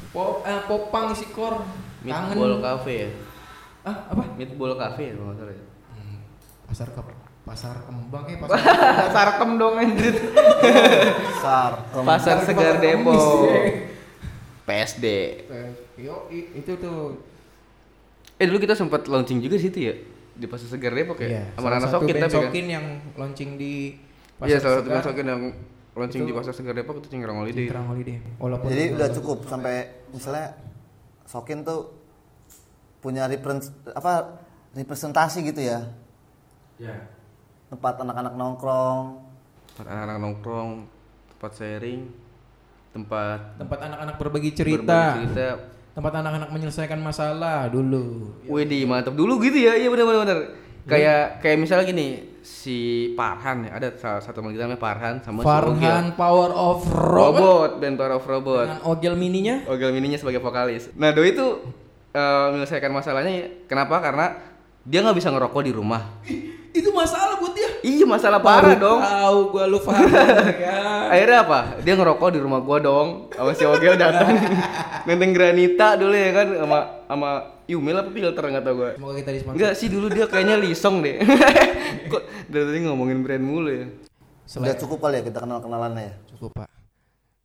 pop 0.10 0.42
eh, 0.42 0.62
popang 0.66 1.14
isi 1.14 1.30
kor. 1.30 1.62
Kangen. 2.02 2.34
Meatball 2.34 2.58
Cafe 2.60 2.94
ya. 3.06 3.10
Ah, 3.86 3.98
apa? 4.10 4.24
Meatball 4.34 4.74
Cafe 4.76 5.04
ya 5.10 5.14
kalau 5.14 5.34
salah 5.38 5.54
ya. 5.54 5.66
Pasar 6.68 6.88
ke 6.92 7.02
Pasar 7.48 7.76
Kembang 7.88 8.28
eh 8.28 8.36
Pasar 8.36 8.60
Sarkem 9.16 9.56
dong 9.56 9.80
anjir. 9.80 10.16
Sar 11.40 11.74
Pasar 11.96 12.44
Segar 12.44 12.82
Depok. 12.82 13.48
PSD. 14.68 15.06
Yo, 15.96 16.28
itu 16.30 16.72
tuh 16.76 17.24
Eh 18.36 18.46
dulu 18.46 18.60
kita 18.60 18.76
sempat 18.76 19.08
launching 19.08 19.40
juga 19.40 19.56
di 19.58 19.64
situ 19.64 19.80
ya 19.80 19.96
di 20.36 20.46
Pasar 20.46 20.68
Segar 20.70 20.92
Depok 20.92 21.18
ya. 21.24 21.28
Iya, 21.30 21.44
Sama 21.56 21.68
salah 21.72 21.82
satu 21.88 22.04
Sokin 22.04 22.14
band 22.14 22.24
tapi 22.26 22.36
kan. 22.36 22.44
Sokin 22.52 22.66
yang 22.68 22.86
launching 23.16 23.50
di 23.56 23.74
Iya 24.44 24.58
salah 24.60 24.76
satu 24.78 24.86
Segar, 24.86 24.94
band 25.00 25.06
Sokin 25.08 25.26
yang 25.26 25.42
launching 25.98 26.24
Itu- 26.24 26.30
di 26.30 26.38
Pasar 26.38 26.54
Segar 26.54 26.74
Depok 26.74 27.02
itu 27.02 27.10
Cingkrang 27.10 27.42
Holiday. 27.42 27.66
Cingkrang 27.66 27.88
Holiday. 27.90 28.18
Walaupun 28.38 28.68
jadi 28.70 28.84
udah 28.94 29.10
cukup 29.12 29.38
sampai 29.44 29.76
misalnya 30.10 30.54
Sokin 31.26 31.66
tuh 31.66 31.92
punya 32.98 33.28
apa 33.92 34.14
representasi 34.72 35.44
gitu 35.44 35.62
ya 35.64 35.80
Ya. 36.78 36.94
tempat 37.68 37.98
anak-anak 37.98 38.38
nongkrong 38.38 39.26
Tempat 39.74 39.86
anak-anak 39.90 40.18
nongkrong, 40.20 40.70
tempat 41.34 41.52
sharing, 41.54 42.02
tempat 42.90 43.40
Tempat 43.58 43.80
anak-anak 43.84 44.16
berbagi 44.18 44.50
berbagi 44.50 44.56
cerita, 44.56 45.02
tempat 45.94 46.14
anak-anak 46.16 46.50
menyelesaikan 46.50 46.98
masalah 46.98 47.66
dulu. 47.68 48.30
Widih 48.46 48.86
mantap 48.86 49.14
dulu 49.14 49.42
gitu 49.42 49.58
ya, 49.58 49.74
iya 49.74 49.90
benar 49.90 50.06
benar 50.06 50.20
benar. 50.26 50.40
Kayak 50.86 51.42
kayak 51.42 51.58
misalnya 51.58 51.86
gini, 51.86 52.37
si 52.48 53.12
Parhan 53.20 53.68
ya, 53.68 53.72
ada 53.76 53.92
salah 54.00 54.24
satu 54.24 54.40
kita 54.40 54.64
namanya 54.64 54.80
Parhan 54.80 55.16
sama 55.20 55.44
si 55.44 55.46
Ogel. 55.46 55.52
Farhan 55.52 56.06
Power 56.16 56.50
of 56.56 56.88
Robot 56.88 57.40
Robot, 57.44 57.72
band 57.84 57.96
Power 58.00 58.14
of 58.16 58.24
Robot. 58.24 58.64
dengan 58.64 58.82
Ogel 58.88 59.14
mininya. 59.20 59.56
Ogel 59.68 59.92
mininya 59.92 60.16
sebagai 60.16 60.40
vokalis. 60.40 60.88
Nah 60.96 61.12
Doi 61.12 61.36
itu 61.36 61.60
eh, 62.16 62.46
menyelesaikan 62.56 62.92
masalahnya 62.96 63.32
ya. 63.36 63.48
kenapa? 63.68 64.00
Karena 64.00 64.40
dia 64.88 65.04
nggak 65.04 65.18
bisa 65.20 65.30
ngerokok 65.36 65.62
di 65.68 65.74
rumah. 65.76 66.02
Itu 66.78 66.90
masalah 66.94 67.42
buat 67.42 67.54
dia. 67.58 67.70
Iya 67.82 68.06
masalah 68.06 68.38
parah 68.38 68.78
Baru 68.78 68.84
dong. 68.86 69.00
Tahu 69.02 69.40
gua 69.50 69.64
lu 69.66 69.80
Farhan 69.82 70.46
ya. 70.62 70.78
Akhirnya 71.10 71.40
apa? 71.42 71.60
Dia 71.82 71.94
ngerokok 71.98 72.30
di 72.30 72.40
rumah 72.40 72.62
gua 72.62 72.78
dong. 72.78 73.08
Sama 73.34 73.52
si 73.58 73.66
Ogel 73.66 73.98
datang. 73.98 74.30
Nenteng 75.10 75.34
granita 75.34 75.98
dulu 75.98 76.14
ya 76.14 76.30
kan 76.32 76.48
sama 76.54 76.80
sama 77.10 77.30
Yumil 77.68 78.00
apa 78.00 78.10
filter 78.14 78.44
nggak 78.48 78.64
tau 78.64 78.74
gua. 78.78 78.92
Semoga 78.94 79.14
kita 79.18 79.32
disponsor. 79.34 79.56
Enggak 79.58 79.74
sih 79.74 79.88
dulu 79.90 80.08
dia 80.14 80.26
kayaknya 80.30 80.56
lisong 80.62 80.96
deh. 81.02 81.18
Kok 82.14 82.22
dari 82.48 82.64
tadi 82.64 82.80
ngomongin 82.86 83.26
brand 83.26 83.44
mulu 83.44 83.72
ya. 83.74 83.88
udah 84.48 84.80
cukup 84.80 85.04
kali 85.04 85.20
ya 85.20 85.24
kita 85.28 85.44
kenal 85.44 85.60
kenalannya 85.60 86.08
ya 86.08 86.14
Cukup, 86.32 86.56
Pak. 86.56 86.72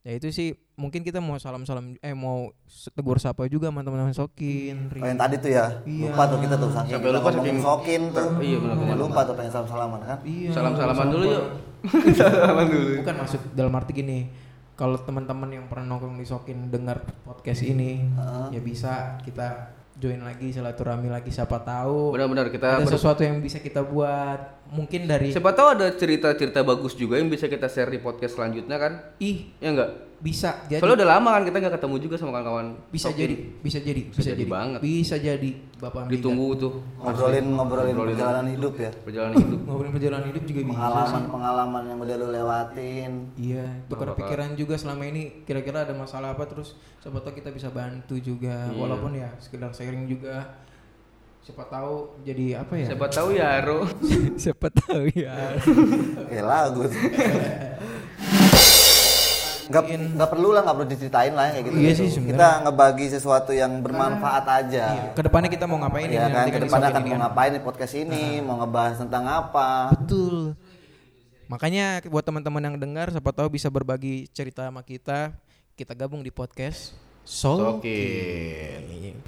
Ya 0.06 0.12
itu 0.14 0.30
sih 0.30 0.54
mungkin 0.74 1.00
kita 1.00 1.18
mau 1.18 1.36
salam-salam 1.36 1.94
eh 1.96 2.12
mau 2.12 2.48
tegur 2.90 3.16
sapa 3.16 3.44
juga 3.44 3.68
sama 3.68 3.80
teman-teman 3.80 4.10
Sokin. 4.10 4.88
oh, 4.90 5.04
yang 5.04 5.16
tadi 5.16 5.36
tuh 5.36 5.50
ya 5.50 5.66
Iya. 5.82 6.08
lupa 6.08 6.22
tuh 6.26 6.38
kita 6.40 6.54
tuh 6.56 6.70
saking 6.70 6.92
Sampai 6.96 7.10
lupa 7.10 7.28
saking- 7.30 7.60
Sokin 7.60 8.02
tuh 8.08 8.26
Iya, 8.38 8.56
benar, 8.58 8.76
benar. 8.76 8.96
lupa 8.96 9.20
tuh 9.22 9.34
pengen 9.34 9.52
salam 9.52 9.68
salaman 9.68 10.00
kan 10.00 10.18
Iya. 10.22 10.48
Salam-salaman 10.50 11.06
dulu 11.08 11.24
yuk. 11.28 11.44
Salam 12.12 12.56
dulu. 12.64 12.90
Bukan 12.98 13.14
maksud 13.16 13.40
dalam 13.52 13.72
arti 13.72 13.92
gini. 13.92 14.18
Kalau 14.72 14.96
teman-teman 14.96 15.46
yang 15.48 15.64
pernah 15.66 15.84
nongkrong 15.86 16.16
di 16.16 16.24
Sokin 16.24 16.66
dengar 16.66 17.04
podcast 17.22 17.60
ini, 17.62 18.02
ya 18.48 18.58
bisa 18.58 19.20
kita 19.20 19.68
join 19.94 20.18
lagi 20.18 20.50
silaturahmi 20.50 21.06
lagi 21.06 21.28
siapa 21.28 21.60
tahu 21.60 22.10
Benar-benar 22.10 22.48
kita 22.48 22.66
ada 22.72 22.82
ber- 22.82 22.90
sesuatu 22.90 23.20
yang 23.20 23.38
bisa 23.38 23.60
kita 23.60 23.84
buat 23.84 24.40
mungkin 24.66 25.04
dari 25.04 25.30
Siapa 25.30 25.52
tahu 25.52 25.76
ada 25.76 25.92
cerita-cerita 25.92 26.62
bagus 26.62 26.96
juga 26.96 27.14
yang 27.14 27.28
bisa 27.28 27.46
kita 27.46 27.68
share 27.68 27.86
di 27.88 27.98
podcast 27.98 28.34
selanjutnya 28.34 28.74
kan? 28.76 28.92
ih 29.18 29.52
Ya 29.58 29.70
enggak? 29.70 29.90
Bisa 30.22 30.54
jadi 30.64 30.78
Soalnya 30.78 31.02
udah 31.02 31.08
lama 31.12 31.28
kan 31.28 31.42
kita 31.42 31.56
nggak 31.58 31.74
ketemu 31.76 31.96
juga 31.98 32.14
sama 32.14 32.30
kawan-kawan. 32.30 32.66
bisa 32.88 33.10
Sokin. 33.10 33.18
jadi 33.18 33.34
bisa 33.58 33.78
jadi 33.78 34.02
bisa, 34.06 34.20
jadi 34.22 34.30
jadi 34.32 34.44
banget. 34.46 34.78
bisa 34.80 35.16
jadi 35.18 35.50
bapak. 35.76 36.02
Ditunggu 36.06 36.46
tuh 36.54 36.72
ngobrolin 36.96 37.46
ngobrolin 37.48 37.90
Ngobrolin. 37.90 38.14
perjalanan 38.14 38.46
hidup 38.48 38.74
ya 38.76 38.90
perjalanan 38.96 39.34
hidup. 39.42 39.60
ngobrolin 39.66 39.92
perjalanan 39.92 40.26
hidup 40.30 40.44
juga 40.44 40.60
bisa 40.62 40.78
pengalaman 40.78 41.22
pengalaman 41.26 41.82
yang 41.84 41.98
udah 41.98 42.14
lu 42.16 42.26
lewatin 42.30 43.12
Iya, 43.34 43.66
tukar 43.86 44.08
pikiran 44.14 44.50
juga 44.54 44.74
selama 44.76 45.02
ini 45.04 45.22
kira-kira 45.42 45.82
ada 45.82 45.92
masalah 45.92 46.30
apa 46.30 46.46
terus 46.46 46.72
siapa 46.96 47.18
tahu 47.18 47.34
kita 47.34 47.50
bisa 47.50 47.66
bantu 47.68 48.14
juga 48.16 48.70
Iya. 48.70 48.78
walaupun 48.78 49.10
ya 49.12 49.34
sekedar 49.36 49.70
sharing 49.70 50.06
juga 50.06 50.54
siapa 51.42 51.66
tahu 51.66 52.22
jadi 52.22 52.62
apa 52.62 52.78
ya? 52.78 52.86
Siapa 52.86 53.06
tahu 53.08 53.28
ya 53.32 53.46
Aro. 53.58 53.82
siapa 54.38 54.70
tahu 54.70 55.10
ya. 55.10 55.58
kayak 56.24 56.46
lagu 56.54 56.86
tuh. 56.86 57.02
Nggak 59.68 59.82
nggak 60.18 60.30
perlu 60.30 60.48
lah 60.50 60.60
nggak 60.64 60.76
perlu 60.78 60.88
diceritain 60.88 61.32
lah 61.32 61.46
kayak 61.52 61.64
gitu 61.68 61.76
Iya 61.76 61.92
gitu. 61.92 62.02
sih, 62.08 62.20
kita 62.26 62.48
ngebagi 62.64 63.06
sesuatu 63.10 63.50
yang 63.52 63.78
bermanfaat 63.78 64.44
aja 64.48 64.84
Iya, 64.90 65.04
ke 65.14 65.22
depannya 65.22 65.50
kita 65.50 65.64
mau 65.66 65.78
ngapain 65.78 66.06
ya 66.06 66.10
nih 66.10 66.18
kan 66.18 66.30
nanti 66.32 66.50
ke 66.50 66.58
di 66.58 66.62
depannya 66.66 66.88
Sokin 66.88 66.96
akan 66.96 67.02
mau 67.02 67.12
kan? 67.12 67.20
ngapain 67.26 67.52
di 67.52 67.60
podcast 67.62 67.94
ini 67.94 68.24
mau 68.40 68.56
ngebahas 68.58 68.96
tentang 68.98 69.24
apa 69.28 69.68
Betul. 69.94 70.36
Makanya 71.50 72.00
buat 72.08 72.24
teman-teman 72.24 72.64
yang 72.64 72.76
dengar 72.80 73.12
siapa 73.12 73.28
tahu 73.28 73.52
bisa 73.52 73.68
berbagi 73.68 74.24
cerita 74.32 74.64
sama 74.64 74.80
kita. 74.80 75.36
Kita 75.76 75.92
gabung 75.92 76.24
di 76.24 76.32
podcast. 76.32 76.96
Sokin. 77.28 79.20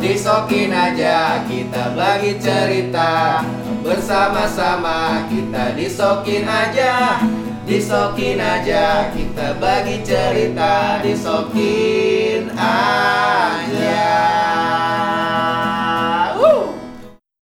Disokin 0.00 0.74
aja 0.74 1.38
kita 1.46 1.94
bagi 1.94 2.34
cerita 2.42 3.38
Bersama-sama 3.86 5.22
kita 5.30 5.70
disokin 5.78 6.42
aja 6.44 7.22
Disokin 7.68 8.40
aja 8.40 9.12
kita 9.12 9.60
bagi 9.60 10.00
cerita 10.00 11.04
Disokin 11.04 12.48
aja 12.56 14.08